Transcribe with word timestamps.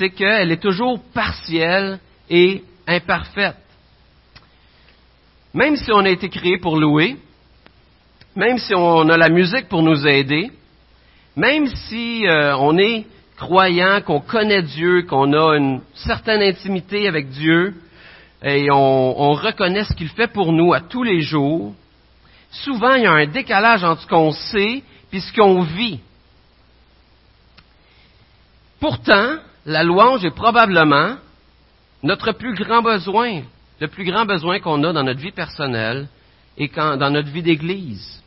c'est 0.00 0.08
qu'elle 0.08 0.50
est 0.50 0.62
toujours 0.62 0.98
partielle 1.12 1.98
et 2.30 2.64
imparfaite. 2.86 3.58
Même 5.52 5.76
si 5.76 5.92
on 5.92 5.98
a 5.98 6.08
été 6.08 6.30
créé 6.30 6.56
pour 6.56 6.78
louer, 6.78 7.18
même 8.34 8.56
si 8.56 8.74
on 8.74 9.06
a 9.10 9.18
la 9.18 9.28
musique 9.28 9.68
pour 9.68 9.82
nous 9.82 10.06
aider, 10.06 10.50
même 11.36 11.66
si 11.66 12.26
euh, 12.26 12.56
on 12.56 12.78
est 12.78 13.04
croyant, 13.36 14.00
qu'on 14.00 14.20
connaît 14.20 14.62
Dieu, 14.62 15.02
qu'on 15.02 15.34
a 15.34 15.58
une 15.58 15.82
certaine 15.92 16.40
intimité 16.40 17.06
avec 17.06 17.28
Dieu, 17.28 17.74
et 18.42 18.70
on, 18.70 19.20
on 19.20 19.32
reconnaît 19.32 19.84
ce 19.84 19.92
qu'il 19.92 20.08
fait 20.08 20.32
pour 20.32 20.54
nous 20.54 20.72
à 20.72 20.80
tous 20.80 21.02
les 21.02 21.20
jours, 21.20 21.74
souvent 22.50 22.94
il 22.94 23.02
y 23.02 23.06
a 23.06 23.12
un 23.12 23.26
décalage 23.26 23.84
entre 23.84 24.00
ce 24.00 24.06
qu'on 24.06 24.32
sait 24.32 24.82
et 25.12 25.20
ce 25.20 25.30
qu'on 25.34 25.60
vit. 25.60 26.00
Pourtant, 28.80 29.36
la 29.70 29.84
louange 29.84 30.24
est 30.24 30.34
probablement 30.34 31.16
notre 32.02 32.32
plus 32.32 32.54
grand 32.54 32.82
besoin, 32.82 33.42
le 33.80 33.86
plus 33.86 34.04
grand 34.04 34.26
besoin 34.26 34.58
qu'on 34.58 34.82
a 34.82 34.92
dans 34.92 35.04
notre 35.04 35.20
vie 35.20 35.30
personnelle 35.30 36.08
et 36.58 36.68
dans 36.68 37.10
notre 37.10 37.28
vie 37.28 37.42
d'Église. 37.42 38.20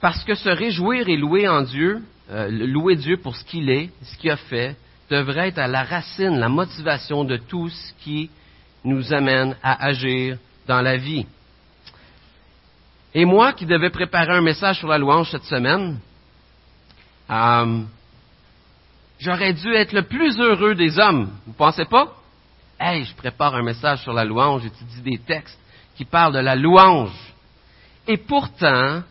Parce 0.00 0.22
que 0.24 0.34
se 0.34 0.50
réjouir 0.50 1.08
et 1.08 1.16
louer 1.16 1.48
en 1.48 1.62
Dieu, 1.62 2.02
euh, 2.30 2.48
louer 2.50 2.96
Dieu 2.96 3.16
pour 3.16 3.34
ce 3.34 3.44
qu'il 3.44 3.70
est, 3.70 3.88
ce 4.02 4.18
qu'il 4.18 4.30
a 4.30 4.36
fait, 4.36 4.76
devrait 5.08 5.48
être 5.48 5.58
à 5.58 5.68
la 5.68 5.84
racine, 5.84 6.38
la 6.38 6.50
motivation 6.50 7.24
de 7.24 7.38
tout 7.38 7.70
ce 7.70 7.92
qui 8.04 8.28
nous 8.84 9.14
amène 9.14 9.56
à 9.62 9.86
agir 9.86 10.36
dans 10.66 10.82
la 10.82 10.98
vie. 10.98 11.24
Et 13.14 13.24
moi 13.24 13.54
qui 13.54 13.64
devais 13.64 13.90
préparer 13.90 14.32
un 14.32 14.42
message 14.42 14.80
sur 14.80 14.88
la 14.88 14.98
louange 14.98 15.30
cette 15.30 15.44
semaine, 15.44 15.98
euh, 17.30 17.82
j'aurais 19.18 19.52
dû 19.52 19.72
être 19.74 19.92
le 19.92 20.02
plus 20.02 20.38
heureux 20.38 20.74
des 20.74 20.98
hommes. 20.98 21.30
Vous 21.46 21.52
pensez 21.52 21.84
pas? 21.84 22.14
Hey, 22.78 23.04
je 23.04 23.14
prépare 23.14 23.54
un 23.54 23.62
message 23.62 24.02
sur 24.02 24.12
la 24.12 24.24
louange, 24.24 24.62
j'étudie 24.62 25.00
des 25.00 25.18
textes 25.18 25.58
qui 25.96 26.04
parlent 26.04 26.34
de 26.34 26.40
la 26.40 26.54
louange. 26.54 27.16
Et 28.06 28.18
pourtant, 28.18 29.02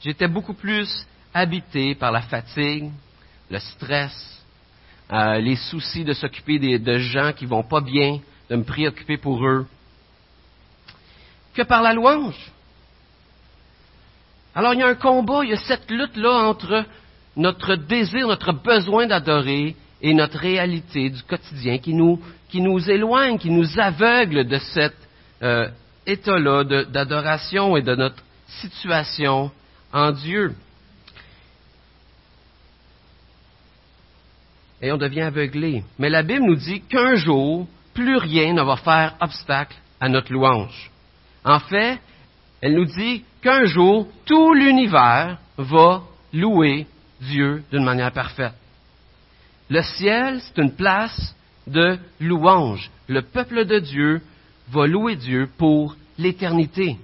j'étais 0.00 0.28
beaucoup 0.28 0.54
plus 0.54 1.06
habité 1.34 1.94
par 1.94 2.10
la 2.12 2.22
fatigue, 2.22 2.90
le 3.50 3.58
stress, 3.58 4.42
euh, 5.12 5.38
les 5.38 5.56
soucis 5.56 6.04
de 6.04 6.14
s'occuper 6.14 6.58
de 6.78 6.98
gens 6.98 7.32
qui 7.32 7.46
vont 7.46 7.62
pas 7.62 7.80
bien, 7.80 8.20
de 8.48 8.56
me 8.56 8.64
préoccuper 8.64 9.18
pour 9.18 9.46
eux, 9.46 9.66
que 11.54 11.62
par 11.62 11.82
la 11.82 11.92
louange? 11.92 12.52
Alors 14.54 14.74
il 14.74 14.80
y 14.80 14.82
a 14.82 14.88
un 14.88 14.94
combat, 14.94 15.44
il 15.44 15.50
y 15.50 15.54
a 15.54 15.58
cette 15.58 15.90
lutte-là 15.90 16.48
entre 16.48 16.84
notre 17.38 17.76
désir, 17.76 18.28
notre 18.28 18.52
besoin 18.52 19.06
d'adorer 19.06 19.74
et 20.02 20.12
notre 20.12 20.38
réalité 20.38 21.08
du 21.08 21.22
quotidien 21.22 21.78
qui 21.78 21.94
nous, 21.94 22.20
qui 22.50 22.60
nous 22.60 22.90
éloigne, 22.90 23.38
qui 23.38 23.50
nous 23.50 23.78
aveugle 23.78 24.46
de 24.46 24.58
cet 24.58 24.94
euh, 25.42 25.68
état-là 26.06 26.64
d'adoration 26.84 27.76
et 27.76 27.82
de 27.82 27.94
notre 27.94 28.22
situation 28.46 29.50
en 29.92 30.12
Dieu. 30.12 30.52
et 34.80 34.92
on 34.92 34.96
devient 34.96 35.22
aveuglé. 35.22 35.82
Mais 35.98 36.08
la 36.08 36.22
Bible 36.22 36.44
nous 36.44 36.56
dit 36.56 36.80
qu'un 36.82 37.16
jour, 37.16 37.66
plus 37.94 38.16
rien 38.16 38.52
ne 38.52 38.62
va 38.62 38.76
faire 38.76 39.16
obstacle 39.20 39.76
à 40.00 40.08
notre 40.08 40.32
louange. 40.32 40.90
En 41.44 41.58
fait, 41.58 41.98
elle 42.60 42.74
nous 42.74 42.84
dit 42.84 43.24
qu'un 43.42 43.64
jour, 43.64 44.08
tout 44.24 44.54
l'univers 44.54 45.38
va 45.56 46.02
louer 46.32 46.86
Dieu 47.20 47.62
d'une 47.70 47.84
manière 47.84 48.12
parfaite. 48.12 48.54
Le 49.68 49.82
ciel, 49.82 50.40
c'est 50.40 50.62
une 50.62 50.72
place 50.72 51.34
de 51.66 51.98
louange. 52.20 52.90
Le 53.06 53.22
peuple 53.22 53.64
de 53.64 53.78
Dieu 53.78 54.22
va 54.70 54.86
louer 54.86 55.16
Dieu 55.16 55.48
pour 55.58 55.96
l'éternité. 56.18 56.96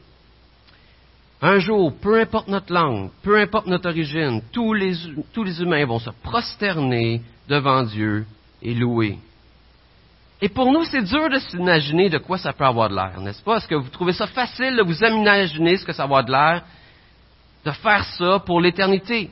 Un 1.42 1.58
jour, 1.58 1.92
peu 2.00 2.20
importe 2.20 2.48
notre 2.48 2.72
langue, 2.72 3.10
peu 3.22 3.38
importe 3.38 3.66
notre 3.66 3.90
origine, 3.90 4.40
tous 4.50 4.72
les, 4.72 4.94
tous 5.32 5.44
les 5.44 5.60
humains 5.60 5.84
vont 5.84 5.98
se 5.98 6.10
prosterner 6.22 7.20
devant 7.48 7.82
Dieu 7.82 8.24
et 8.62 8.74
louer. 8.74 9.18
Et 10.40 10.48
pour 10.48 10.72
nous, 10.72 10.84
c'est 10.84 11.02
dur 11.02 11.28
de 11.28 11.38
s'imaginer 11.38 12.08
de 12.08 12.18
quoi 12.18 12.38
ça 12.38 12.52
peut 12.52 12.64
avoir 12.64 12.88
de 12.88 12.94
l'air, 12.94 13.20
n'est-ce 13.20 13.42
pas? 13.42 13.56
Est-ce 13.56 13.68
que 13.68 13.74
vous 13.74 13.90
trouvez 13.90 14.12
ça 14.12 14.26
facile 14.26 14.76
de 14.76 14.82
vous 14.82 15.04
imaginer 15.04 15.76
ce 15.76 15.84
que 15.84 15.92
ça 15.92 16.02
va 16.02 16.04
avoir 16.04 16.24
de 16.24 16.30
l'air, 16.30 16.64
de 17.64 17.70
faire 17.70 18.04
ça 18.04 18.42
pour 18.44 18.60
l'éternité? 18.60 19.30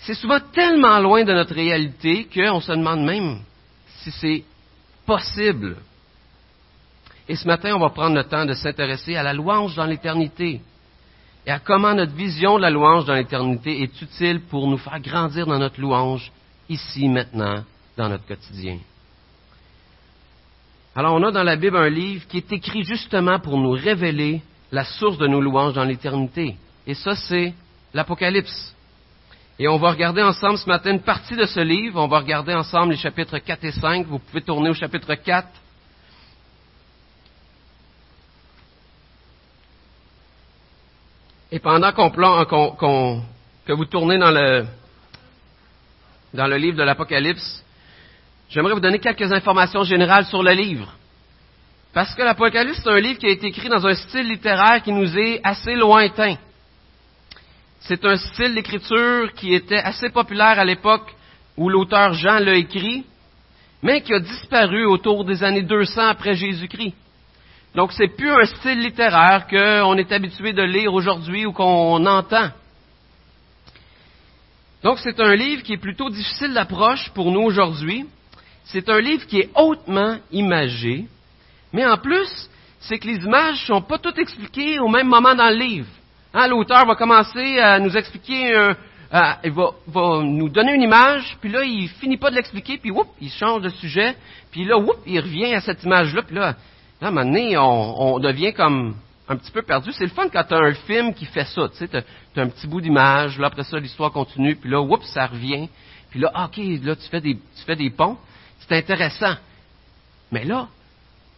C'est 0.00 0.14
souvent 0.14 0.40
tellement 0.52 0.98
loin 0.98 1.24
de 1.24 1.32
notre 1.32 1.54
réalité 1.54 2.26
qu'on 2.32 2.60
se 2.60 2.72
demande 2.72 3.04
même 3.04 3.40
si 3.98 4.10
c'est 4.10 4.44
possible. 5.04 5.76
Et 7.28 7.36
ce 7.36 7.46
matin, 7.46 7.74
on 7.74 7.80
va 7.80 7.90
prendre 7.90 8.16
le 8.16 8.24
temps 8.24 8.46
de 8.46 8.54
s'intéresser 8.54 9.14
à 9.16 9.22
la 9.22 9.34
louange 9.34 9.76
dans 9.76 9.84
l'éternité 9.84 10.60
et 11.46 11.50
à 11.50 11.58
comment 11.58 11.94
notre 11.94 12.14
vision 12.14 12.56
de 12.56 12.62
la 12.62 12.70
louange 12.70 13.04
dans 13.04 13.14
l'éternité 13.14 13.82
est 13.82 14.02
utile 14.02 14.40
pour 14.40 14.66
nous 14.68 14.78
faire 14.78 15.00
grandir 15.00 15.46
dans 15.46 15.58
notre 15.58 15.80
louange 15.80 16.32
ici, 16.68 17.08
maintenant, 17.08 17.64
dans 17.96 18.08
notre 18.08 18.26
quotidien. 18.26 18.78
Alors 20.94 21.14
on 21.14 21.22
a 21.22 21.30
dans 21.30 21.42
la 21.42 21.56
Bible 21.56 21.76
un 21.76 21.88
livre 21.88 22.26
qui 22.26 22.38
est 22.38 22.52
écrit 22.52 22.84
justement 22.84 23.38
pour 23.38 23.58
nous 23.58 23.70
révéler 23.70 24.42
la 24.72 24.84
source 24.84 25.18
de 25.18 25.26
nos 25.26 25.40
louanges 25.40 25.74
dans 25.74 25.84
l'éternité. 25.84 26.56
Et 26.86 26.94
ça, 26.94 27.14
c'est 27.14 27.54
l'Apocalypse. 27.94 28.74
Et 29.62 29.68
on 29.68 29.76
va 29.76 29.90
regarder 29.90 30.22
ensemble 30.22 30.56
ce 30.56 30.66
matin 30.66 30.92
une 30.92 31.02
partie 31.02 31.36
de 31.36 31.44
ce 31.44 31.60
livre. 31.60 32.00
On 32.00 32.08
va 32.08 32.20
regarder 32.20 32.54
ensemble 32.54 32.92
les 32.92 32.96
chapitres 32.96 33.36
4 33.36 33.62
et 33.62 33.72
5. 33.72 34.06
Vous 34.06 34.18
pouvez 34.18 34.40
tourner 34.40 34.70
au 34.70 34.74
chapitre 34.74 35.14
4. 35.14 35.48
Et 41.52 41.58
pendant 41.58 41.92
qu'on, 41.92 43.22
que 43.66 43.72
vous 43.74 43.84
tournez 43.84 44.16
dans 44.16 44.30
le, 44.30 44.64
dans 46.32 46.46
le 46.46 46.56
livre 46.56 46.78
de 46.78 46.82
l'Apocalypse, 46.82 47.62
j'aimerais 48.48 48.72
vous 48.72 48.80
donner 48.80 48.98
quelques 48.98 49.30
informations 49.30 49.84
générales 49.84 50.24
sur 50.24 50.42
le 50.42 50.52
livre. 50.52 50.90
Parce 51.92 52.14
que 52.14 52.22
l'Apocalypse, 52.22 52.80
c'est 52.82 52.88
un 52.88 52.98
livre 52.98 53.18
qui 53.18 53.26
a 53.26 53.30
été 53.30 53.48
écrit 53.48 53.68
dans 53.68 53.86
un 53.86 53.94
style 53.94 54.26
littéraire 54.26 54.82
qui 54.82 54.92
nous 54.92 55.18
est 55.18 55.42
assez 55.44 55.74
lointain. 55.74 56.36
C'est 57.80 58.04
un 58.04 58.16
style 58.16 58.54
d'écriture 58.54 59.32
qui 59.34 59.54
était 59.54 59.78
assez 59.78 60.10
populaire 60.10 60.58
à 60.58 60.64
l'époque 60.64 61.14
où 61.56 61.68
l'auteur 61.68 62.12
Jean 62.12 62.38
l'a 62.38 62.54
écrit, 62.54 63.04
mais 63.82 64.02
qui 64.02 64.12
a 64.12 64.20
disparu 64.20 64.84
autour 64.84 65.24
des 65.24 65.42
années 65.42 65.62
200 65.62 66.08
après 66.08 66.34
Jésus-Christ. 66.34 66.94
Donc, 67.74 67.92
c'est 67.92 68.08
plus 68.08 68.30
un 68.30 68.44
style 68.44 68.80
littéraire 68.80 69.46
qu'on 69.46 69.96
est 69.96 70.12
habitué 70.12 70.52
de 70.52 70.62
lire 70.62 70.92
aujourd'hui 70.92 71.46
ou 71.46 71.52
qu'on 71.52 72.04
entend. 72.04 72.50
Donc, 74.82 74.98
c'est 74.98 75.20
un 75.20 75.34
livre 75.34 75.62
qui 75.62 75.74
est 75.74 75.80
plutôt 75.80 76.10
difficile 76.10 76.52
d'approche 76.52 77.10
pour 77.10 77.30
nous 77.30 77.42
aujourd'hui. 77.42 78.06
C'est 78.64 78.88
un 78.88 79.00
livre 79.00 79.26
qui 79.26 79.40
est 79.40 79.50
hautement 79.54 80.18
imagé, 80.32 81.06
mais 81.72 81.86
en 81.86 81.96
plus, 81.96 82.48
c'est 82.80 82.98
que 82.98 83.06
les 83.06 83.24
images 83.24 83.60
ne 83.62 83.74
sont 83.74 83.82
pas 83.82 83.98
toutes 83.98 84.18
expliquées 84.18 84.78
au 84.78 84.88
même 84.88 85.08
moment 85.08 85.34
dans 85.34 85.50
le 85.50 85.56
livre. 85.56 85.88
Hein, 86.32 86.46
l'auteur 86.46 86.86
va 86.86 86.94
commencer 86.94 87.58
à 87.58 87.80
nous 87.80 87.96
expliquer, 87.96 88.54
euh, 88.54 88.74
il 89.42 89.50
va, 89.50 90.22
nous 90.22 90.48
donner 90.48 90.74
une 90.74 90.82
image, 90.82 91.36
puis 91.40 91.50
là, 91.50 91.64
il 91.64 91.88
finit 91.88 92.18
pas 92.18 92.30
de 92.30 92.36
l'expliquer, 92.36 92.78
puis 92.78 92.92
whoop, 92.92 93.08
il 93.20 93.30
change 93.30 93.62
de 93.62 93.68
sujet, 93.68 94.14
puis 94.52 94.64
là, 94.64 94.78
whoop, 94.78 94.98
il 95.06 95.18
revient 95.18 95.54
à 95.54 95.60
cette 95.60 95.82
image-là, 95.82 96.22
puis 96.22 96.36
là, 96.36 96.54
à 97.02 97.08
un 97.08 97.10
moment 97.10 97.26
donné, 97.26 97.56
on, 97.58 98.20
devient 98.20 98.52
comme 98.52 98.94
un 99.28 99.36
petit 99.36 99.50
peu 99.50 99.62
perdu. 99.62 99.90
C'est 99.92 100.04
le 100.04 100.10
fun 100.10 100.28
quand 100.28 100.44
tu 100.44 100.54
as 100.54 100.58
un 100.58 100.74
film 100.74 101.14
qui 101.14 101.24
fait 101.24 101.46
ça. 101.46 101.68
Tu 101.70 101.86
sais, 101.86 101.96
as, 101.96 102.40
un 102.40 102.48
petit 102.48 102.66
bout 102.66 102.80
d'image, 102.80 103.38
là, 103.38 103.48
après 103.48 103.64
ça, 103.64 103.78
l'histoire 103.78 104.12
continue, 104.12 104.54
puis 104.54 104.70
là, 104.70 104.80
oups, 104.80 105.06
ça 105.06 105.26
revient. 105.26 105.68
Puis 106.10 106.20
là, 106.20 106.30
OK, 106.44 106.60
là, 106.84 106.94
tu 106.94 107.08
fais 107.08 107.20
des, 107.20 107.34
tu 107.34 107.64
fais 107.66 107.76
des 107.76 107.90
ponts. 107.90 108.18
C'est 108.60 108.76
intéressant. 108.76 109.34
Mais 110.30 110.44
là, 110.44 110.68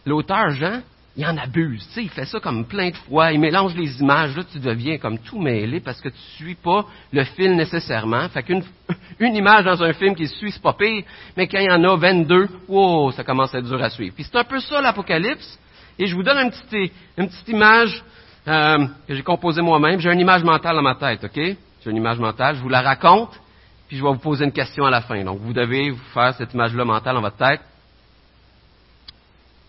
l'auteur, 0.05 0.49
Jean, 0.51 0.81
il 1.15 1.25
en 1.25 1.37
abuse. 1.37 1.85
Tu 1.89 1.93
sais, 1.93 2.03
il 2.03 2.09
fait 2.09 2.25
ça 2.25 2.39
comme 2.39 2.65
plein 2.65 2.89
de 2.89 2.95
fois. 2.95 3.31
Il 3.31 3.39
mélange 3.39 3.75
les 3.75 3.99
images. 4.01 4.35
Là, 4.35 4.43
tu 4.51 4.59
deviens 4.59 4.97
comme 4.97 5.19
tout 5.19 5.39
mêlé 5.39 5.79
parce 5.79 6.01
que 6.01 6.09
tu 6.09 6.19
suis 6.37 6.55
pas 6.55 6.85
le 7.11 7.23
fil 7.23 7.55
nécessairement. 7.55 8.27
Fait 8.29 8.41
qu'une 8.41 8.63
une 9.19 9.35
image 9.35 9.65
dans 9.65 9.83
un 9.83 9.93
film 9.93 10.15
qui 10.15 10.27
suit, 10.27 10.51
c'est 10.51 10.61
pas 10.61 10.73
pire. 10.73 11.03
Mais 11.37 11.47
quand 11.47 11.59
il 11.59 11.67
y 11.67 11.71
en 11.71 11.83
a 11.83 11.95
22, 11.95 12.49
wow, 12.67 13.11
ça 13.11 13.23
commence 13.23 13.53
à 13.53 13.59
être 13.59 13.67
dur 13.67 13.81
à 13.81 13.91
suivre. 13.91 14.15
Puis 14.15 14.23
c'est 14.23 14.37
un 14.37 14.43
peu 14.43 14.59
ça 14.59 14.81
l'Apocalypse. 14.81 15.59
Et 15.99 16.07
je 16.07 16.15
vous 16.15 16.23
donne 16.23 16.37
une 16.37 16.49
petite, 16.49 16.91
une 17.17 17.27
petite 17.27 17.47
image 17.49 18.03
euh, 18.47 18.87
que 19.07 19.13
j'ai 19.13 19.21
composée 19.21 19.61
moi-même. 19.61 19.99
J'ai 19.99 20.11
une 20.11 20.19
image 20.19 20.43
mentale 20.43 20.75
dans 20.75 20.81
ma 20.81 20.95
tête, 20.95 21.23
OK? 21.23 21.35
J'ai 21.35 21.91
une 21.91 21.97
image 21.97 22.17
mentale. 22.17 22.55
Je 22.55 22.61
vous 22.61 22.69
la 22.69 22.81
raconte. 22.81 23.39
Puis 23.87 23.97
je 23.97 24.03
vais 24.03 24.09
vous 24.09 24.17
poser 24.17 24.45
une 24.45 24.51
question 24.51 24.85
à 24.85 24.89
la 24.89 25.01
fin. 25.01 25.23
Donc 25.23 25.39
vous 25.41 25.53
devez 25.53 25.91
vous 25.91 26.03
faire 26.15 26.33
cette 26.33 26.55
image-là 26.55 26.85
mentale 26.85 27.13
dans 27.13 27.21
votre 27.21 27.37
tête. 27.37 27.61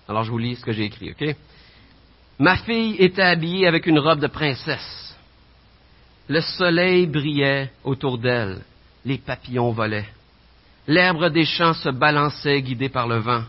Alors 0.09 0.25
je 0.25 0.31
vous 0.31 0.39
lis 0.39 0.57
ce 0.57 0.65
que 0.65 0.73
j'ai 0.73 0.85
écrit, 0.85 1.11
OK? 1.11 1.37
Ma 2.39 2.57
fille 2.57 2.97
était 2.99 3.23
habillée 3.23 3.67
avec 3.67 3.87
une 3.87 3.99
robe 3.99 4.21
de 4.21 4.27
princesse. 4.27 5.17
Le 6.29 6.41
soleil 6.41 7.07
brillait 7.07 7.71
autour 7.85 8.19
d'elle. 8.19 8.63
Les 9.05 9.19
papillons 9.19 9.71
volaient. 9.71 10.09
L'herbe 10.87 11.27
des 11.27 11.45
champs 11.45 11.75
se 11.75 11.91
balançait 11.91 12.61
guidée 12.63 12.89
par 12.89 13.07
le 13.07 13.19
vent. 13.19 13.45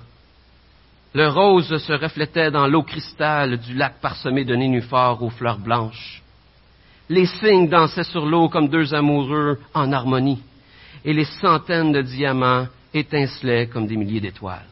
Le 1.14 1.30
rose 1.30 1.78
se 1.78 1.94
reflétait 1.94 2.52
dans 2.52 2.68
l'eau 2.68 2.84
cristal 2.84 3.58
du 3.58 3.74
lac 3.74 4.00
parsemé 4.02 4.44
de 4.44 4.56
nénuphars 4.56 5.22
aux 5.24 5.30
fleurs 5.30 5.60
blanches. 5.60 6.22
Les 7.10 7.26
cygnes 7.26 7.70
dansaient 7.70 8.04
sur 8.04 8.26
l'eau 8.26 8.50
comme 8.50 8.68
deux 8.68 8.94
amoureux 8.94 9.60
en 9.74 9.92
harmonie, 9.92 10.42
et 11.04 11.14
les 11.14 11.26
centaines 11.26 11.92
de 11.92 12.02
diamants 12.02 12.68
étincelaient 12.94 13.68
comme 13.68 13.88
des 13.88 13.96
milliers 13.96 14.20
d'étoiles. 14.20 14.66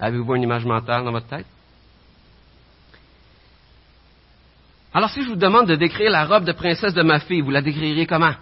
Avez-vous 0.00 0.34
une 0.36 0.42
image 0.42 0.64
mentale 0.64 1.04
dans 1.04 1.12
votre 1.12 1.26
tête? 1.26 1.46
Alors 4.94 5.10
si 5.10 5.22
je 5.22 5.28
vous 5.28 5.36
demande 5.36 5.66
de 5.66 5.76
décrire 5.76 6.10
la 6.10 6.24
robe 6.24 6.44
de 6.44 6.52
princesse 6.52 6.94
de 6.94 7.02
ma 7.02 7.20
fille, 7.20 7.40
vous 7.40 7.50
la 7.50 7.62
décririez 7.62 8.06
comment? 8.06 8.34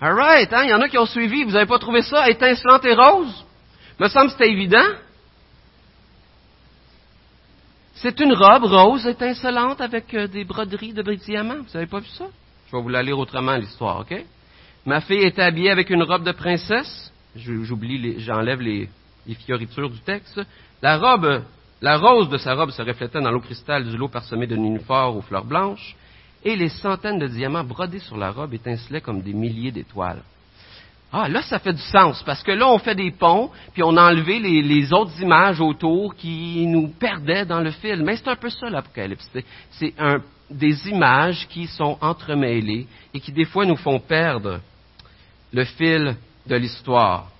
Alright, 0.00 0.52
hein? 0.52 0.64
Il 0.64 0.70
y 0.70 0.74
en 0.74 0.80
a 0.80 0.88
qui 0.88 0.98
ont 0.98 1.06
suivi. 1.06 1.44
Vous 1.44 1.52
n'avez 1.52 1.66
pas 1.66 1.78
trouvé 1.78 2.02
ça 2.02 2.28
étincelante 2.28 2.84
et 2.84 2.94
rose? 2.94 3.44
Me 3.98 4.08
semble 4.08 4.26
que 4.26 4.32
c'était 4.32 4.50
évident. 4.50 4.86
C'est 7.94 8.20
une 8.20 8.34
robe 8.34 8.64
rose 8.64 9.06
étincelante 9.06 9.80
avec 9.80 10.12
euh, 10.12 10.28
des 10.28 10.44
broderies 10.44 10.92
de 10.92 11.02
diamants. 11.14 11.62
Vous 11.62 11.72
n'avez 11.72 11.86
pas 11.86 12.00
vu 12.00 12.08
ça? 12.08 12.26
Je 12.66 12.76
vais 12.76 12.82
vous 12.82 12.88
la 12.88 13.02
lire 13.02 13.18
autrement, 13.18 13.56
l'histoire, 13.56 14.00
OK? 14.00 14.24
Ma 14.84 15.00
fille 15.00 15.24
était 15.24 15.42
habillée 15.42 15.70
avec 15.70 15.90
une 15.90 16.02
robe 16.02 16.24
de 16.24 16.32
princesse. 16.32 17.12
J'oublie, 17.36 18.18
j'enlève 18.20 18.60
les, 18.60 18.88
fioritures 19.44 19.90
du 19.90 20.00
texte. 20.00 20.40
La 20.82 20.98
robe, 20.98 21.42
la 21.80 21.98
rose 21.98 22.28
de 22.28 22.38
sa 22.38 22.54
robe 22.54 22.70
se 22.70 22.82
reflétait 22.82 23.20
dans 23.20 23.30
l'eau 23.30 23.40
cristal 23.40 23.84
du 23.84 23.96
lot 23.96 24.08
parsemé 24.08 24.46
de 24.46 24.56
nénuphars 24.56 25.16
aux 25.16 25.22
fleurs 25.22 25.44
blanches 25.44 25.96
et 26.44 26.56
les 26.56 26.68
centaines 26.68 27.18
de 27.18 27.26
diamants 27.26 27.64
brodés 27.64 27.98
sur 27.98 28.16
la 28.16 28.30
robe 28.30 28.54
étincelaient 28.54 29.00
comme 29.00 29.22
des 29.22 29.32
milliers 29.32 29.72
d'étoiles. 29.72 30.22
Ah, 31.12 31.28
là, 31.28 31.42
ça 31.42 31.58
fait 31.58 31.72
du 31.72 31.82
sens, 31.82 32.22
parce 32.24 32.42
que 32.42 32.52
là, 32.52 32.68
on 32.68 32.78
fait 32.78 32.94
des 32.94 33.10
ponts, 33.12 33.50
puis 33.72 33.82
on 33.82 33.96
a 33.96 34.10
enlevé 34.10 34.38
les, 34.38 34.92
autres 34.92 35.20
images 35.20 35.60
autour 35.60 36.14
qui 36.14 36.66
nous 36.66 36.88
perdaient 36.88 37.46
dans 37.46 37.60
le 37.60 37.70
film. 37.70 38.04
Mais 38.04 38.16
c'est 38.16 38.28
un 38.28 38.36
peu 38.36 38.50
ça, 38.50 38.68
l'Apocalypse. 38.68 39.28
C'est 39.70 39.94
des 40.50 40.88
images 40.88 41.46
qui 41.48 41.66
sont 41.66 41.98
entremêlées 42.00 42.86
et 43.12 43.20
qui, 43.20 43.32
des 43.32 43.44
fois, 43.44 43.66
nous 43.66 43.76
font 43.76 43.98
perdre 43.98 44.60
le 45.52 45.64
fil 45.64 46.16
de 46.46 46.56
l'histoire. 46.56 47.30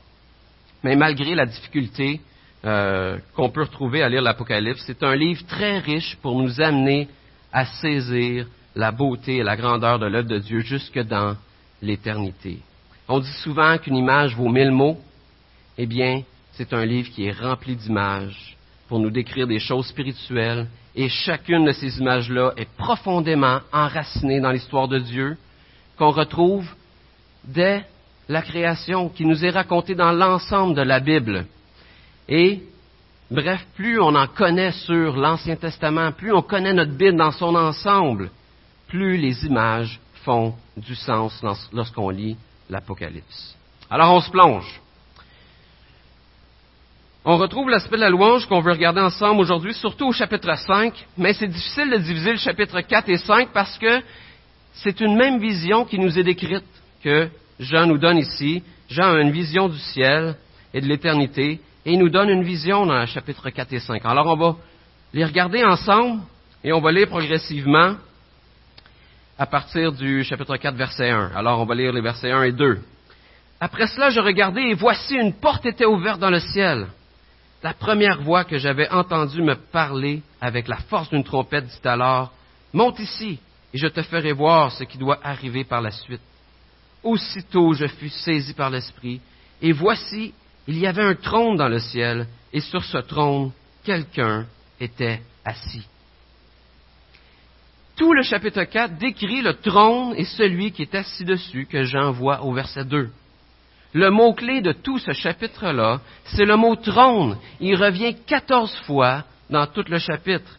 Mais 0.83 0.97
malgré 0.97 1.35
la 1.35 1.47
difficulté 1.47 2.21
euh, 2.65 3.19
qu'on 3.35 3.51
peut 3.51 3.63
retrouver 3.63 4.03
à 4.03 4.09
lire 4.09 4.23
l'Apocalypse, 4.23 4.83
c'est 4.87 5.03
un 5.03 5.15
livre 5.15 5.45
très 5.47 5.79
riche 5.79 6.17
pour 6.23 6.41
nous 6.41 6.61
amener 6.61 7.09
à 7.53 7.65
saisir 7.67 8.47
la 8.75 8.93
beauté 8.93 9.37
et 9.37 9.43
la 9.43 9.57
grandeur 9.57 9.99
de 9.99 10.07
l'œuvre 10.07 10.29
de 10.29 10.39
Dieu 10.39 10.61
jusque 10.61 10.99
dans 10.99 11.37
l'éternité. 11.81 12.59
On 13.09 13.21
dit 13.21 13.33
souvent 13.43 13.79
qu'une 13.79 13.97
image 13.97 14.35
vaut 14.35 14.49
mille 14.49 14.73
mots. 14.73 14.99
Eh 15.79 15.87
bien, 15.87 16.23
c'est 16.53 16.73
un 16.73 16.85
livre 16.85 17.11
qui 17.11 17.27
est 17.27 17.39
rempli 17.39 17.77
d'images 17.77 18.57
pour 18.89 18.99
nous 18.99 19.11
décrire 19.11 19.47
des 19.47 19.59
choses 19.59 19.87
spirituelles, 19.87 20.67
et 20.97 21.11
chacune 21.11 21.67
de 21.67 21.73
ces 21.73 21.99
images-là 21.99 22.53
est 22.57 22.69
profondément 22.77 23.61
enracinée 23.73 24.41
dans 24.41 24.51
l'histoire 24.51 24.89
de 24.89 24.99
Dieu, 24.99 25.37
qu'on 25.99 26.11
retrouve 26.11 26.67
dès 27.45 27.85
la 28.29 28.43
création, 28.43 29.11
qui 29.11 29.27
nous 29.27 29.45
est 29.45 29.51
racontée 29.51 29.95
dans 29.95 30.13
l'ensemble 30.13 30.75
de 30.75 30.83
la 30.83 30.99
Bible. 30.99 31.47
Et, 32.29 32.63
bref, 33.31 33.65
plus 33.77 34.01
on 34.01 34.15
en 34.15 34.27
connaît 34.27 34.73
sur 34.73 35.17
l'Ancien 35.17 35.57
Testament, 35.57 36.13
plus 36.13 36.33
on 36.33 36.43
connaît 36.43 36.73
notre 36.73 36.93
Bible 36.93 37.19
dans 37.19 37.31
son 37.31 37.55
ensemble, 37.55 38.31
plus 38.89 39.19
les 39.19 39.45
images 39.45 40.01
font 40.25 40.55
du 40.77 40.95
sens 40.95 41.41
lorsqu'on 41.73 42.11
lit 42.11 42.37
l'Apocalypse. 42.71 43.57
Alors 43.91 44.15
on 44.15 44.21
se 44.21 44.31
plonge. 44.31 44.81
On 47.29 47.39
retrouve 47.39 47.69
l'aspect 47.69 47.97
de 47.97 48.03
la 48.03 48.09
louange 48.09 48.47
qu'on 48.47 48.61
veut 48.61 48.71
regarder 48.71 49.01
ensemble 49.01 49.41
aujourd'hui, 49.41 49.75
surtout 49.75 50.07
au 50.07 50.13
chapitre 50.13 50.57
5, 50.57 50.95
mais 51.19 51.33
c'est 51.33 51.49
difficile 51.49 51.91
de 51.91 51.97
diviser 51.97 52.31
le 52.31 52.37
chapitre 52.37 52.81
4 52.81 53.09
et 53.09 53.17
5 53.17 53.49
parce 53.53 53.77
que 53.79 54.01
c'est 54.75 55.01
une 55.01 55.17
même 55.17 55.41
vision 55.41 55.85
qui 55.85 55.99
nous 55.99 56.17
est 56.17 56.23
décrite 56.23 56.63
que 57.03 57.29
Jean 57.59 57.87
nous 57.87 57.99
donne 57.99 58.19
ici. 58.19 58.63
Jean 58.89 59.13
a 59.13 59.21
une 59.21 59.33
vision 59.33 59.69
du 59.69 59.77
ciel 59.77 60.37
et 60.73 60.81
de 60.81 60.87
l'éternité 60.87 61.61
et 61.85 61.93
il 61.93 61.99
nous 61.99 62.11
donne 62.11 62.31
une 62.31 62.45
vision 62.45 62.87
dans 62.87 63.01
le 63.01 63.07
chapitre 63.07 63.51
4 63.51 63.73
et 63.73 63.81
5. 63.81 64.03
Alors 64.05 64.29
on 64.29 64.37
va 64.37 64.55
les 65.13 65.25
regarder 65.25 65.65
ensemble 65.65 66.21
et 66.63 66.73
on 66.73 66.81
va 66.81 66.93
lire 66.93 67.09
progressivement 67.09 67.97
à 69.37 69.47
partir 69.47 69.91
du 69.91 70.23
chapitre 70.23 70.57
4, 70.57 70.77
verset 70.77 71.11
1. 71.11 71.33
Alors, 71.35 71.61
on 71.61 71.65
va 71.65 71.75
lire 71.75 71.93
les 71.93 72.01
versets 72.01 72.31
1 72.31 72.45
et 72.45 72.53
2. 72.53 72.79
Après 73.61 73.89
cela, 73.89 74.11
je 74.11 74.21
regardais 74.21 74.71
et 74.71 74.75
voici 74.75 75.17
une 75.17 75.35
porte 75.35 75.67
était 75.67 75.87
ouverte 75.87 76.21
dans 76.21 76.31
le 76.31 76.39
ciel. 76.39 76.87
La 77.63 77.73
première 77.73 78.23
voix 78.23 78.45
que 78.45 78.59
j'avais 78.59 78.89
entendue 78.91 79.43
me 79.43 79.55
parler 79.55 80.23
avec 80.41 80.69
la 80.69 80.77
force 80.77 81.11
d'une 81.11 81.25
trompette 81.25 81.67
dit 81.67 81.89
alors, 81.89 82.33
Monte 82.73 83.01
ici 83.01 83.39
et 83.73 83.79
je 83.79 83.87
te 83.89 84.03
ferai 84.03 84.33
voir 84.33 84.73
ce 84.73 84.85
qui 84.85 84.99
doit 84.99 85.19
arriver 85.23 85.65
par 85.65 85.81
la 85.81 85.91
suite. 85.91 86.21
Aussitôt 87.03 87.73
je 87.73 87.87
fus 87.87 88.09
saisi 88.09 88.55
par 88.55 88.71
l'Esprit, 88.71 89.21
et 89.63 89.73
voici, 89.73 90.35
il 90.67 90.79
y 90.79 90.87
avait 90.87 91.05
un 91.05 91.15
trône 91.15 91.57
dans 91.57 91.69
le 91.69 91.79
ciel, 91.79 92.27
et 92.53 92.61
sur 92.61 92.85
ce 92.85 92.99
trône, 92.99 93.53
quelqu'un 93.85 94.47
était 94.81 95.21
assis. 95.45 95.87
Tout 97.97 98.13
le 98.13 98.23
chapitre 98.23 98.65
4 98.65 98.99
décrit 98.99 99.41
le 99.41 99.55
trône 99.55 100.15
et 100.17 100.25
celui 100.25 100.73
qui 100.73 100.83
est 100.83 100.95
assis 100.95 101.25
dessus 101.25 101.67
que 101.67 101.85
Jean 101.85 102.13
voit 102.13 102.43
au 102.43 102.53
verset 102.53 102.85
2. 102.85 103.11
Le 103.93 104.11
mot-clé 104.11 104.61
de 104.61 104.73
tout 104.73 104.99
ce 104.99 105.13
chapitre-là, 105.13 106.01
c'est 106.25 106.45
le 106.45 106.57
mot 106.57 106.77
trône. 106.77 107.39
Il 107.61 107.77
revient 107.77 108.15
quatorze 108.27 108.75
fois 108.87 109.25
dans 109.49 109.67
tout 109.67 109.85
le 109.89 109.99
chapitre. 109.99 110.59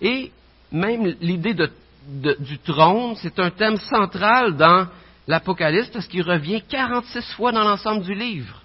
Et 0.00 0.30
même 0.72 1.14
l'idée 1.20 1.54
du 1.54 2.58
trône, 2.60 3.16
c'est 3.16 3.38
un 3.38 3.50
thème 3.50 3.76
central 3.76 4.56
dans 4.56 4.86
l'Apocalypse 5.26 5.88
parce 5.88 6.06
qu'il 6.06 6.22
revient 6.22 6.62
46 6.68 7.34
fois 7.34 7.52
dans 7.52 7.64
l'ensemble 7.64 8.02
du 8.02 8.14
livre. 8.14 8.62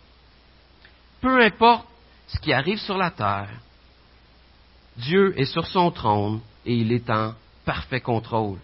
Peu 1.22 1.42
importe 1.42 1.88
ce 2.28 2.40
qui 2.40 2.54
arrive 2.54 2.80
sur 2.80 2.98
la 2.98 3.12
terre, 3.12 3.50
Dieu 4.98 5.34
est 5.38 5.46
sur 5.46 5.66
son 5.68 5.92
trône 5.92 6.40
et 6.66 6.76
il 6.76 6.92
est 6.92 7.10
en 7.10 7.34
parfait 7.66 8.00
contrôle. 8.00 8.60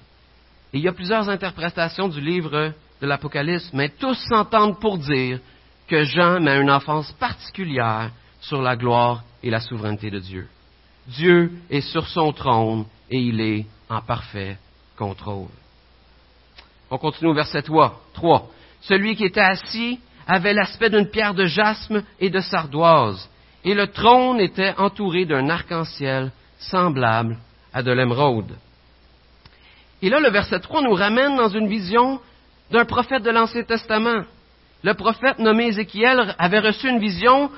il 0.74 0.82
y 0.82 0.88
a 0.88 0.94
plusieurs 0.94 1.28
interprétations 1.28 2.08
du 2.08 2.22
livre 2.22 2.74
de 3.02 3.08
l'Apocalypse, 3.08 3.72
mais 3.74 3.90
tous 3.90 4.18
s'entendent 4.30 4.80
pour 4.80 4.98
dire 4.98 5.40
que 5.88 6.04
Jean 6.04 6.40
met 6.40 6.62
une 6.62 6.72
enfance 6.72 7.12
particulière 7.14 8.12
sur 8.40 8.62
la 8.62 8.76
gloire 8.76 9.24
et 9.44 9.50
la 9.50 9.60
souveraineté 9.60 10.10
de 10.12 10.20
Dieu. 10.20 10.48
Dieu 11.08 11.52
est 11.70 11.82
sur 11.82 12.08
son 12.08 12.32
trône 12.32 12.86
et 13.10 13.20
il 13.20 13.42
est 13.42 13.66
en 13.90 14.02
parfait 14.02 14.58
contrôle. 14.96 15.50
On 16.92 16.98
continue 16.98 17.32
au 17.32 17.34
verset 17.34 17.64
3. 17.64 18.50
Celui 18.82 19.16
qui 19.16 19.26
était 19.26 19.42
assis 19.42 20.00
avait 20.28 20.54
l'aspect 20.54 20.90
d'une 20.90 21.10
pierre 21.10 21.34
de 21.34 21.46
jasme 21.46 22.04
et 22.20 22.30
de 22.30 22.40
sardoise, 22.40 23.30
et 23.64 23.74
le 23.74 23.88
trône 23.88 24.40
était 24.40 24.76
entouré 24.78 25.26
d'un 25.26 25.50
arc-en-ciel 25.50 26.32
semblable 26.58 27.38
à 27.74 27.82
de 27.82 27.92
l'émeraude. 27.92 28.56
Et 30.02 30.10
là, 30.10 30.20
le 30.20 30.30
verset 30.30 30.60
3 30.60 30.82
nous 30.84 30.94
ramène 30.94 31.36
dans 31.36 31.50
une 31.50 31.68
vision 31.68 32.20
d'un 32.72 32.86
prophète 32.86 33.24
de 33.24 33.30
l'Ancien 33.30 33.64
Testament. 33.64 34.24
Le 34.84 34.94
prophète 34.94 35.40
nommé 35.40 35.68
Ézéchiel 35.68 36.36
avait 36.40 36.60
reçu 36.60 36.90
une 36.90 37.00
vision 37.00 37.52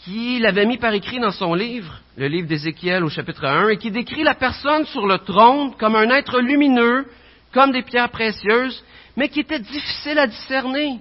qu'il 0.00 0.44
avait 0.44 0.66
mis 0.66 0.78
par 0.78 0.92
écrit 0.92 1.20
dans 1.20 1.30
son 1.30 1.54
livre, 1.54 2.00
le 2.16 2.26
livre 2.26 2.48
d'Ézéchiel 2.48 3.04
au 3.04 3.08
chapitre 3.08 3.44
1, 3.44 3.68
et 3.68 3.76
qui 3.76 3.90
décrit 3.90 4.24
la 4.24 4.34
personne 4.34 4.84
sur 4.86 5.06
le 5.06 5.18
trône 5.18 5.74
comme 5.76 5.94
un 5.94 6.10
être 6.10 6.40
lumineux, 6.40 7.06
comme 7.52 7.70
des 7.70 7.82
pierres 7.82 8.10
précieuses, 8.10 8.82
mais 9.16 9.28
qui 9.28 9.40
était 9.40 9.60
difficile 9.60 10.18
à 10.18 10.26
discerner. 10.26 10.98